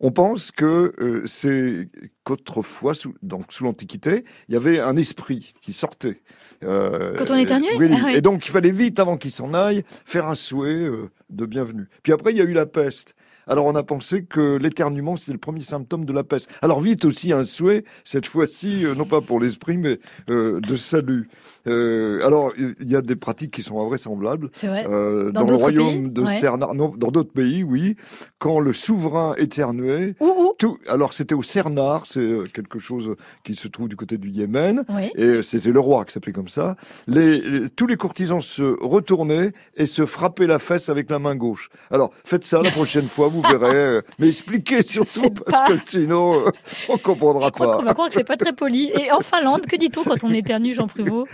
On 0.00 0.10
pense 0.10 0.50
que 0.50 0.94
euh, 0.98 1.22
c'est 1.26 1.88
qu'autrefois, 2.24 2.94
sous, 2.94 3.14
donc 3.22 3.52
sous 3.52 3.64
l'Antiquité, 3.64 4.24
il 4.48 4.54
y 4.54 4.56
avait 4.56 4.80
un 4.80 4.96
esprit 4.96 5.54
qui 5.62 5.72
sortait. 5.72 6.22
Quand 6.60 7.30
on 7.30 7.36
éternuait 7.36 7.76
oui, 7.78 7.88
Ah 7.92 8.02
oui. 8.06 8.14
Et 8.16 8.20
donc 8.20 8.46
il 8.46 8.50
fallait 8.50 8.70
vite, 8.70 8.98
avant 8.98 9.16
qu'il 9.16 9.32
s'en 9.32 9.54
aille, 9.54 9.84
faire 10.04 10.26
un 10.26 10.34
souhait 10.34 10.90
de 11.30 11.46
bienvenue. 11.46 11.88
Puis 12.02 12.12
après, 12.12 12.32
il 12.32 12.36
y 12.36 12.40
a 12.40 12.44
eu 12.44 12.52
la 12.52 12.66
peste. 12.66 13.14
Alors 13.50 13.66
on 13.66 13.74
a 13.74 13.82
pensé 13.82 14.24
que 14.24 14.56
l'éternuement 14.56 15.16
c'était 15.16 15.32
le 15.32 15.38
premier 15.38 15.60
symptôme 15.60 16.04
de 16.04 16.12
la 16.12 16.22
peste. 16.24 16.48
Alors 16.62 16.80
vite 16.80 17.04
aussi 17.04 17.32
un 17.32 17.42
souhait, 17.42 17.84
cette 18.04 18.26
fois-ci 18.26 18.86
euh, 18.86 18.94
non 18.94 19.04
pas 19.04 19.20
pour 19.20 19.40
l'esprit 19.40 19.76
mais 19.76 19.98
euh, 20.30 20.60
de 20.60 20.76
salut. 20.76 21.28
Euh, 21.66 22.24
alors 22.24 22.52
il 22.56 22.88
y 22.88 22.94
a 22.94 23.02
des 23.02 23.16
pratiques 23.16 23.50
qui 23.50 23.62
sont 23.62 23.80
invraisemblables. 23.80 24.50
C'est 24.52 24.68
vrai. 24.68 24.86
Euh, 24.88 25.32
Dans 25.32 25.44
dans 25.44 25.50
le 25.50 25.56
royaume 25.56 26.02
pays 26.04 26.10
de 26.10 26.20
Ouais. 26.22 26.38
Cernard, 26.38 26.74
non, 26.74 26.94
dans 26.96 27.10
d'autres 27.10 27.32
pays, 27.32 27.64
oui, 27.64 27.96
quand 28.40 28.58
le 28.58 28.72
souverain 28.72 29.34
éternuait, 29.36 30.14
Ou, 30.18 30.26
ou 30.26 30.54
tout. 30.58 30.78
Alors 30.88 31.14
c'était 31.14 31.34
au 31.36 31.42
Cernard, 31.44 32.06
c'est 32.08 32.18
euh, 32.20 32.44
quelque 32.52 32.78
chose 32.80 33.14
qui 33.44 33.54
se 33.54 33.68
trouve 33.68 33.86
du 33.88 33.94
côté 33.96 34.18
du 34.18 34.30
Yémen, 34.30 34.82
Oui. 34.88 35.10
et 35.14 35.24
euh, 35.24 35.42
c'était 35.42 35.70
le 35.70 35.78
roi 35.78 36.04
qui 36.04 36.12
s'appelait 36.14 36.32
comme 36.32 36.48
ça. 36.48 36.74
Les, 37.06 37.38
les- 37.38 37.68
tous 37.70 37.86
les 37.86 37.96
courtisans 37.96 38.40
se 38.40 38.62
retournaient 38.82 39.52
et 39.76 39.86
se 39.86 40.06
frappaient 40.06 40.46
la 40.48 40.58
fesse 40.58 40.88
avec 40.88 41.08
la 41.10 41.18
main 41.18 41.36
gauche. 41.36 41.68
Alors 41.92 42.10
faites 42.24 42.44
ça 42.44 42.60
la 42.62 42.70
prochaine 42.70 43.06
fois, 43.08 43.28
vous 43.28 43.42
verrez. 43.42 43.76
euh, 43.76 44.00
Mais 44.18 44.28
expliquez 44.28 44.82
surtout 44.82 45.30
parce 45.30 45.68
pas. 45.68 45.76
que 45.76 45.78
sinon 45.84 46.42
on 46.88 46.98
comprendra 46.98 47.46
Je 47.48 47.52
crois 47.52 47.72
pas. 47.72 47.76
qu'on 47.76 47.84
va 47.84 47.92
croire 47.92 48.08
que 48.08 48.14
c'est 48.14 48.24
pas 48.24 48.36
très 48.38 48.54
poli. 48.54 48.90
Et 48.98 49.12
en 49.12 49.20
Finlande, 49.20 49.66
que 49.66 49.76
dit-on 49.76 50.02
quand 50.02 50.24
on 50.24 50.30
éternue, 50.32 50.74
Jean 50.74 50.86
Pruvot 50.88 51.26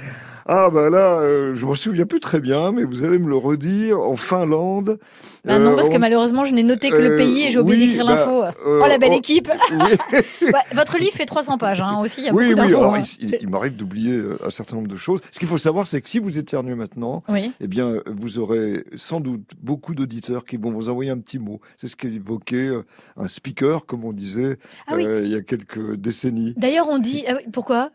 Ah 0.49 0.71
bah 0.71 0.91
là, 0.91 1.19
euh, 1.19 1.57
je 1.57 1.67
m'en 1.67 1.75
souviens 1.75 2.07
plus 2.07 2.21
très 2.21 2.39
bien, 2.39 2.71
mais 2.71 2.85
vous 2.85 3.03
allez 3.03 3.19
me 3.19 3.29
le 3.29 3.37
redire. 3.37 3.99
En 4.01 4.15
Finlande. 4.17 4.99
Bah 5.45 5.59
non, 5.59 5.73
euh, 5.73 5.77
parce 5.77 5.89
que 5.89 5.97
on- 5.97 5.99
malheureusement, 5.99 6.45
je 6.45 6.55
n'ai 6.55 6.63
noté 6.63 6.91
que 6.91 6.97
le 6.97 7.15
Euh, 7.15 7.17
pays 7.17 7.45
et 7.47 7.51
j'ai 7.51 7.59
oublié 7.59 7.81
oui, 7.81 7.87
d'écrire 7.89 8.07
bah, 8.07 8.15
l'info. 8.15 8.45
euh, 8.45 8.81
oh, 8.85 8.87
la 8.87 8.99
belle 8.99 9.11
oh, 9.15 9.19
équipe 9.19 9.49
oui. 9.73 10.51
Votre 10.73 10.99
livre 10.99 11.13
fait 11.13 11.27
300 11.27 11.59
pages 11.59 11.81
hein, 11.81 11.99
aussi, 12.01 12.21
il 12.21 12.27
y 12.27 12.29
a 12.29 12.33
oui, 12.33 12.55
beaucoup 12.55 12.67
oui, 12.67 12.75
alors 12.75 12.95
hein. 12.95 13.03
il, 13.21 13.49
m'arrive 13.49 13.75
d'oublier 13.77 14.13
euh, 14.13 14.39
un 14.45 14.51
certain 14.51 14.77
nombre 14.77 14.89
de 14.89 14.97
choses. 14.97 15.21
Ce 15.33 15.39
qu'il 15.41 15.49
faut 15.49 15.59
savoir, 15.59 15.87
c'est 15.89 16.01
que 16.01 16.09
si 16.09 16.21
vous 16.21 16.39
éternuez 16.39 16.77
maintenant, 16.77 17.25
Oui. 17.29 17.51
eh 17.61 17.67
bien, 17.67 17.89
euh, 17.95 18.03
vous 18.07 18.39
aurez 18.39 18.85
sans 18.95 19.21
doute 19.21 19.51
beaucoup 19.61 19.95
d'auditeurs 19.95 20.45
qui 20.45 20.57
vont 20.59 20.71
vous 20.71 20.89
envoyer 20.89 21.11
un 21.11 21.19
petit 21.19 21.39
mot. 21.41 21.61
C'est 21.77 21.89
ce 21.89 21.97
qu'évoquait 21.97 22.69
euh, 22.69 22.83
un 23.17 23.27
speaker, 23.29 23.85
comme 23.87 24.05
on 24.05 24.13
disait 24.13 24.59
Ah 24.87 24.95
euh, 24.95 25.23
il 25.25 25.31
y 25.31 25.35
a 25.35 25.43
quelques 25.43 25.97
décennies. 25.97 26.55
D'ailleurs, 26.57 26.89
on 26.89 26.99
dit... 26.99 27.25
ah 27.29 27.39
pourquoi? 27.53 27.91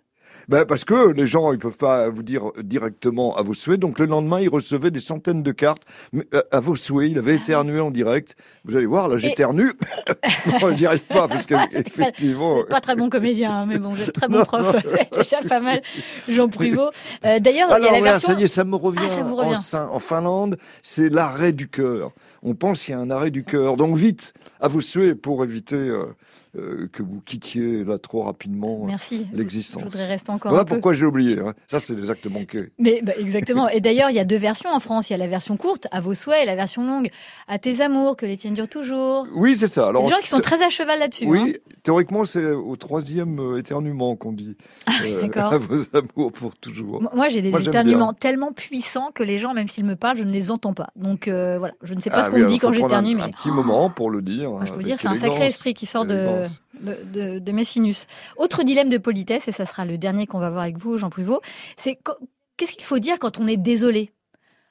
Ben, 0.47 0.65
parce 0.65 0.83
que 0.83 1.11
les 1.13 1.27
gens, 1.27 1.51
ils 1.53 1.59
peuvent 1.59 1.77
pas 1.77 2.09
vous 2.09 2.23
dire 2.23 2.51
directement 2.63 3.35
à 3.35 3.43
vos 3.43 3.53
souhaits. 3.53 3.79
Donc 3.79 4.00
le 4.00 4.05
lendemain, 4.05 4.39
ils 4.39 4.50
recevaient 4.50 4.91
des 4.91 5.00
centaines 5.00 5.43
de 5.43 5.51
cartes 5.51 5.83
mais, 6.11 6.25
euh, 6.33 6.41
à 6.51 6.59
vos 6.59 6.75
souhaits. 6.75 7.09
Il 7.11 7.17
avait 7.17 7.35
éternué 7.35 7.79
en 7.79 7.91
direct. 7.91 8.35
Vous 8.65 8.75
allez 8.75 8.85
voir, 8.85 9.07
là, 9.07 9.17
j'éternue. 9.17 9.71
non, 10.61 10.75
j'y 10.75 10.85
arrive 10.85 11.01
pas 11.01 11.27
parce 11.27 11.45
qu'effectivement. 11.45 12.55
Vous 12.55 12.61
êtes 12.61 12.69
Pas 12.69 12.81
très 12.81 12.95
bon 12.95 13.09
comédien, 13.09 13.61
hein, 13.61 13.65
mais 13.67 13.79
bon, 13.79 13.89
vous 13.89 14.01
êtes 14.01 14.13
très 14.13 14.27
bon 14.27 14.39
Non, 14.39 14.45
prof. 14.45 14.75
déjà 15.17 15.39
pas 15.47 15.59
mal, 15.59 15.81
Jean 16.27 16.50
Pruvot. 16.50 16.89
Euh, 17.25 17.39
D'ailleurs, 17.39 17.77
il 17.77 17.85
y 17.85 17.88
a 17.88 17.91
la 17.91 18.01
version... 18.01 18.33
ça 18.33 18.39
y 18.39 18.43
est, 18.43 18.47
ça 18.47 18.63
me 18.63 18.75
revient. 18.75 19.00
Ah, 19.05 19.09
ça 19.09 19.23
vous 19.23 19.35
en, 19.35 19.50
revient. 19.50 19.61
Fin- 19.63 19.88
en 19.89 20.00
Finlande, 20.00 20.57
c'est 20.81 21.09
l'arrêt 21.09 21.53
du 21.53 21.69
cœur. 21.69 22.11
On 22.43 22.55
pense 22.55 22.83
qu'il 22.83 22.93
y 22.93 22.97
a 22.97 23.00
un 23.00 23.09
arrêt 23.11 23.31
du 23.31 23.43
cœur. 23.43 23.77
Donc 23.77 23.95
vite, 23.95 24.33
à 24.59 24.67
vos 24.67 24.81
souhaits 24.81 25.15
pour 25.15 25.43
éviter 25.43 25.75
euh, 25.75 26.05
euh, 26.58 26.88
que 26.91 27.01
vous 27.01 27.22
quittiez 27.25 27.84
là 27.86 27.98
trop 27.98 28.24
rapidement 28.24 28.88
euh, 28.89 29.15
l'existence. 29.34 29.79
Je 29.81 29.86
voudrais 29.86 30.05
rester 30.05 30.31
encore 30.31 30.50
Voilà 30.51 30.63
un 30.63 30.65
peu. 30.65 30.75
pourquoi 30.75 30.93
j'ai 30.93 31.05
oublié. 31.05 31.39
hein. 31.39 31.53
Ça, 31.67 31.79
c'est 31.79 31.96
les 31.96 32.10
actes 32.10 32.27
manqués. 32.27 32.72
Mais 32.79 33.01
bah, 33.03 33.13
exactement. 33.20 33.70
Et 33.70 33.79
d'ailleurs, 33.79 34.10
il 34.10 34.15
y 34.15 34.20
a 34.20 34.25
deux 34.25 34.38
versions 34.38 34.70
en 34.70 34.79
France. 34.79 35.10
Il 35.10 35.13
y 35.13 35.15
a 35.15 35.17
la 35.17 35.27
version 35.27 35.55
courte, 35.58 35.88
à 35.91 36.00
vos 36.01 36.13
souhaits, 36.13 36.43
et 36.43 36.46
la 36.46 36.55
version 36.55 36.86
longue, 36.86 37.10
à 37.48 37.58
tes 37.60 37.81
amours, 37.81 38.17
que 38.17 38.25
les 38.25 38.38
tiennes 38.38 38.53
durent 38.53 38.67
toujours. 38.67 39.25
Oui, 39.34 39.55
c'est 39.55 39.67
ça. 39.67 39.81
Il 39.81 39.84
y 39.84 39.88
a 39.88 39.89
Alors, 39.89 40.03
des 40.03 40.10
gens 40.10 40.17
qui 40.17 40.27
sont 40.27 40.38
très 40.39 40.62
à 40.63 40.70
cheval 40.70 41.00
là-dessus. 41.00 41.25
Oui, 41.27 41.58
théoriquement, 41.84 42.25
c'est 42.25 42.51
au 42.51 42.75
troisième 42.75 43.39
euh, 43.39 43.58
éternuement 43.58 44.15
qu'on 44.15 44.34
dit. 44.34 44.58
Euh, 45.05 45.22
d'accord. 45.22 45.53
à 45.53 45.58
vos 45.58 45.77
amours 45.93 46.31
pour 46.34 46.55
toujours. 46.58 47.01
hein. 47.03 47.10
Moi, 47.13 47.29
j'ai 47.29 47.41
des 47.41 47.51
Moi, 47.51 47.62
éternuements 47.62 48.13
tellement 48.13 48.51
puissants 48.51 49.12
que 49.13 49.24
les 49.24 49.38
gens, 49.38 49.53
même 49.53 49.67
s'ils 49.67 49.86
me 49.86 49.96
parlent, 49.96 50.17
je 50.17 50.24
ne 50.24 50.31
les 50.31 50.51
entends 50.51 50.74
pas. 50.74 50.89
Donc 50.96 51.27
euh, 51.27 51.58
voilà, 51.60 51.74
je 51.84 51.93
ne 51.93 52.01
sais 52.01 52.10
pas 52.10 52.17
Ah 52.20 52.24
ce 52.24 52.29
qu'on 52.29 52.38
oui, 52.38 52.46
dit 52.48 52.60
quand 52.60 52.72
j'éternue, 52.72 53.13
un, 53.13 53.17
mais 53.17 53.24
un 53.24 53.29
petit 53.29 53.51
moment 53.51 53.89
pour 53.89 54.10
le 54.10 54.22
dire. 54.22 54.51
Moi, 54.51 54.65
je 54.65 54.74
peux 54.74 54.84
dire, 54.84 54.98
c'est 55.00 55.08
un 55.08 55.15
sacré 55.15 55.46
esprit 55.48 55.74
qui 55.74 55.86
sort 55.86 56.05
de. 56.05 56.40
De, 56.79 56.98
de- 57.13 57.39
de 57.39 57.51
mes 57.51 57.65
sinus. 57.65 58.07
Autre 58.38 58.63
dilemme 58.63 58.89
de 58.89 58.98
politesse, 58.98 59.48
et 59.48 59.51
ça 59.51 59.65
sera 59.65 59.86
le 59.86 59.98
dernier 59.98 60.27
qu'on 60.27 60.39
va 60.39 60.50
voir 60.50 60.63
avec 60.63 60.77
vous, 60.77 60.98
Jean 60.98 61.10
Pruvot, 61.10 61.41
c'est 61.77 61.95
qu- 61.95 62.12
qu'est-ce 62.57 62.74
qu'il 62.74 62.83
faut 62.83 63.00
dire 63.00 63.19
quand 63.19 63.39
on 63.39 63.48
est 63.48 63.57
désolé? 63.57 64.12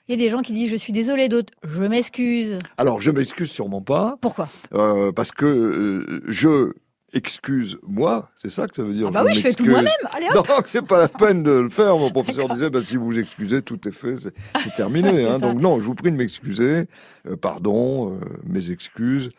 Il 0.08 0.12
y 0.12 0.14
a 0.14 0.24
des 0.24 0.30
gens 0.30 0.42
qui 0.42 0.52
disent 0.52 0.70
je 0.70 0.76
suis 0.76 0.92
désolé, 0.92 1.28
d'autres 1.28 1.52
je 1.62 1.84
m'excuse. 1.84 2.58
Alors, 2.78 3.00
je 3.00 3.10
m'excuse 3.12 3.50
sûrement 3.50 3.80
pas, 3.82 4.16
Pourquoi? 4.20 4.48
Euh, 4.74 5.12
parce 5.12 5.30
que 5.30 5.46
euh, 5.46 6.22
je 6.26 6.72
excuse 7.12 7.78
moi, 7.86 8.30
c'est 8.36 8.50
ça 8.50 8.66
que 8.66 8.74
ça 8.76 8.82
veut 8.82 8.92
dire. 8.94 9.06
Ah 9.08 9.10
bah 9.10 9.22
oui, 9.24 9.34
je 9.34 9.40
fais 9.40 9.52
tout 9.52 9.66
moi-même. 9.66 9.92
Allez 10.12 10.26
hop 10.34 10.48
Non, 10.48 10.54
c'est 10.64 10.82
pas 10.82 11.00
la 11.00 11.08
peine 11.08 11.42
de 11.42 11.50
le 11.50 11.68
faire. 11.68 11.96
Mon 11.96 12.10
professeur 12.12 12.48
disait, 12.48 12.70
bah, 12.70 12.80
si 12.84 12.96
vous 12.96 13.04
vous 13.06 13.18
excusez, 13.18 13.62
tout 13.62 13.86
est 13.88 13.92
fait, 13.92 14.16
c'est 14.18 14.74
terminé. 14.74 15.24
Hein. 15.30 15.38
Donc 15.38 15.60
non, 15.60 15.80
je 15.80 15.84
vous 15.86 15.94
prie 15.94 16.10
de 16.10 16.16
m'excuser. 16.16 16.86
Euh, 17.26 17.36
pardon, 17.36 18.14
euh, 18.14 18.20
mes 18.44 18.70
excuses. 18.70 19.30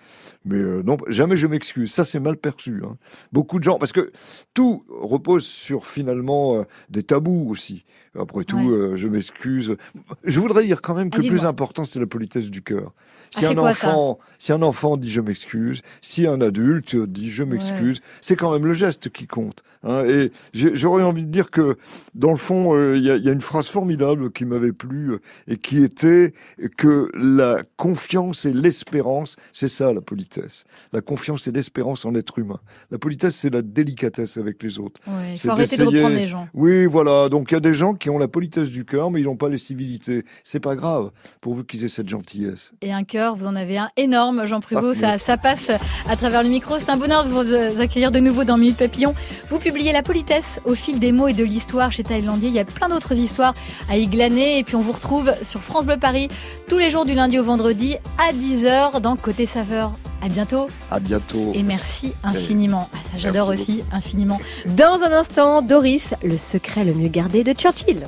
Mais 0.46 0.58
euh, 0.58 0.84
non, 0.84 0.98
jamais 1.08 1.38
je 1.38 1.48
m'excuse. 1.48 1.92
Ça, 1.92 2.06
c'est 2.06 2.20
mal 2.20 2.38
perçu. 2.38 2.82
hein. 2.86 2.98
Beaucoup 3.32 3.58
de 3.60 3.64
gens, 3.64 3.80
parce 3.80 3.92
que 3.92 4.12
tout 4.54 4.86
repose 4.90 5.46
sur 5.46 5.86
finalement 5.86 6.64
des 6.90 7.04
tabous 7.04 7.48
aussi. 7.50 7.84
Après 8.20 8.44
tout, 8.44 8.58
Ouais. 8.58 8.68
euh, 8.68 8.96
je 8.98 9.08
m'excuse. 9.08 9.78
Je 10.26 10.40
voudrais 10.42 10.64
dire 10.66 10.82
quand 10.82 10.94
même 10.94 11.10
que 11.10 11.20
Ah, 11.20 11.24
le 11.24 11.30
plus 11.30 11.46
important, 11.46 11.86
c'est 11.86 12.00
la 12.00 12.06
politesse 12.08 12.50
du 12.50 12.62
cœur. 12.62 12.92
Si 13.34 13.46
Ah, 13.46 13.48
c'est 13.50 13.58
un 13.58 13.58
enfant, 13.60 14.20
si 14.38 14.52
un 14.52 14.62
enfant 14.62 14.98
dit 14.98 15.10
je 15.10 15.22
m'excuse, 15.22 15.82
si 16.02 16.28
un 16.28 16.42
adulte 16.42 16.98
dit 16.98 17.32
je 17.32 17.44
m'excuse, 17.44 18.02
c'est 18.20 18.36
quand 18.36 18.52
même 18.52 18.66
le 18.66 18.74
geste 18.74 19.10
qui 19.10 19.28
compte. 19.28 19.64
hein. 19.84 20.04
Et 20.06 20.34
j'aurais 20.54 21.04
envie 21.04 21.26
de 21.26 21.32
dire 21.32 21.50
que, 21.50 21.78
dans 22.14 22.32
le 22.32 22.36
fond, 22.36 22.76
euh, 22.76 22.98
il 22.98 23.04
y, 23.04 23.10
a, 23.10 23.16
il 23.16 23.24
y 23.24 23.30
a 23.30 23.32
une 23.32 23.40
phrase 23.40 23.68
formidable 23.70 24.30
qui 24.34 24.44
m'avait 24.44 24.74
plu 24.74 25.12
euh, 25.12 25.20
et 25.48 25.56
qui 25.56 25.82
était 25.82 26.34
que 26.78 27.10
la 27.18 27.60
confiance 27.78 28.44
et 28.44 28.52
l'espérance, 28.52 29.38
c'est 29.54 29.70
ça 29.70 29.94
la 29.94 30.02
politesse. 30.02 30.66
La 30.92 31.00
confiance 31.00 31.48
et 31.48 31.52
l'espérance 31.54 32.04
en 32.04 32.12
l'être 32.12 32.38
humain. 32.40 32.60
La 32.92 32.98
politesse, 32.98 33.38
c'est 33.38 33.50
la 33.54 33.62
délicatesse 33.62 34.36
avec 34.36 34.62
les 34.64 34.78
autres. 34.80 35.00
Ouais, 35.08 35.36
Il 35.36 35.40
faut 35.40 35.50
arrêter 35.52 35.78
de 35.78 35.86
reprendre 35.86 36.16
les 36.16 36.28
gens. 36.28 36.50
Oui, 36.54 36.86
voilà. 36.88 37.30
Donc 37.30 37.52
il 37.52 37.54
y 37.54 37.58
a 37.58 37.62
des 37.62 37.74
gens 37.74 37.94
qui 38.02 38.10
ont 38.10 38.18
la 38.18 38.28
politesse 38.28 38.72
du 38.72 38.84
cœur, 38.84 39.12
mais 39.12 39.22
ils 39.22 39.26
n'ont 39.26 39.38
pas 39.38 39.48
les 39.48 39.60
civilités. 39.60 40.26
C'est 40.44 40.60
pas 40.60 40.76
grave, 40.76 41.12
pourvu 41.40 41.64
qu'ils 41.64 41.86
aient 41.86 41.90
cette 41.90 42.10
gentillesse. 42.10 42.74
Et 42.82 42.92
un 42.92 43.04
cœur, 43.04 43.36
vous 43.36 43.46
en 43.46 43.56
avez 43.56 43.78
un 43.78 43.90
énorme, 43.96 44.46
Jean 44.46 44.60
Pruvot. 44.60 44.90
Ah, 44.90 44.94
ça, 44.94 45.12
yes. 45.12 45.22
ça 45.22 45.38
passe 45.38 45.72
à 46.10 46.16
travers 46.18 46.44
le 46.44 46.50
micro. 46.50 46.80
C'est 46.80 46.90
un 46.90 46.98
bonheur 46.98 47.24
de 47.24 47.30
vous 47.30 47.54
euh, 47.54 47.80
accueillir 47.80 48.12
de 48.12 48.20
nouveau 48.20 48.44
dans 48.44 48.58
Minute 48.58 48.78
Papillon. 48.78 49.14
Vous 49.50 49.60
publiez 49.60 49.94
La 49.94 50.04
politesse 50.04 50.60
au 50.66 50.76
fil 50.76 51.00
des 51.00 51.12
mots 51.12 51.28
et 51.28 51.34
de 51.34 51.44
l'histoire 51.44 51.92
chez 51.92 52.04
Thaïlandier. 52.04 52.50
Il 52.50 52.56
y 52.56 52.60
a 52.60 52.66
plein 52.66 52.90
d'autres 52.90 53.18
histoires 53.18 53.54
à 53.90 53.98
y 53.98 54.08
glaner. 54.08 54.58
Et 54.58 54.64
puis 54.64 54.76
on 54.76 54.80
vous 54.80 54.94
retrouve 54.94 55.32
sur 55.44 55.62
France 55.62 55.86
Bleu 55.86 55.98
Paris 55.98 56.28
tous 56.68 56.80
les 56.80 56.90
jours 56.90 57.06
du 57.06 57.14
lundi 57.14 57.38
au 57.40 57.44
vendredi 57.44 57.96
à 58.18 58.34
10h 58.34 59.00
dans 59.00 59.16
Côté 59.16 59.46
Saveur. 59.46 59.94
À 60.22 60.30
bientôt 60.30 60.70
À 60.92 61.00
bientôt. 61.00 61.52
et 61.54 61.64
merci 61.64 62.14
infiniment. 62.24 62.88
Ah, 62.94 62.98
ça 63.12 63.18
j'adore 63.18 63.50
Merci 63.50 63.62
aussi, 63.64 63.84
infiniment. 63.92 64.40
Dans 64.66 65.00
un 65.04 65.12
instant, 65.12 65.62
Doris, 65.62 66.14
le 66.24 66.38
secret 66.38 66.84
le 66.86 66.94
mieux 66.94 67.08
gardé 67.10 67.44
de 67.44 67.54
Churchill. 67.54 68.04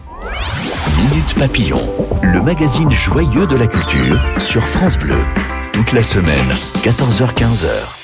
Minute 0.97 1.35
Papillon, 1.37 1.81
le 2.21 2.41
magazine 2.41 2.91
joyeux 2.91 3.47
de 3.47 3.55
la 3.55 3.67
culture 3.67 4.23
sur 4.37 4.63
France 4.67 4.97
Bleu. 4.97 5.17
Toute 5.73 5.91
la 5.91 6.03
semaine, 6.03 6.53
14h-15h. 6.83 8.02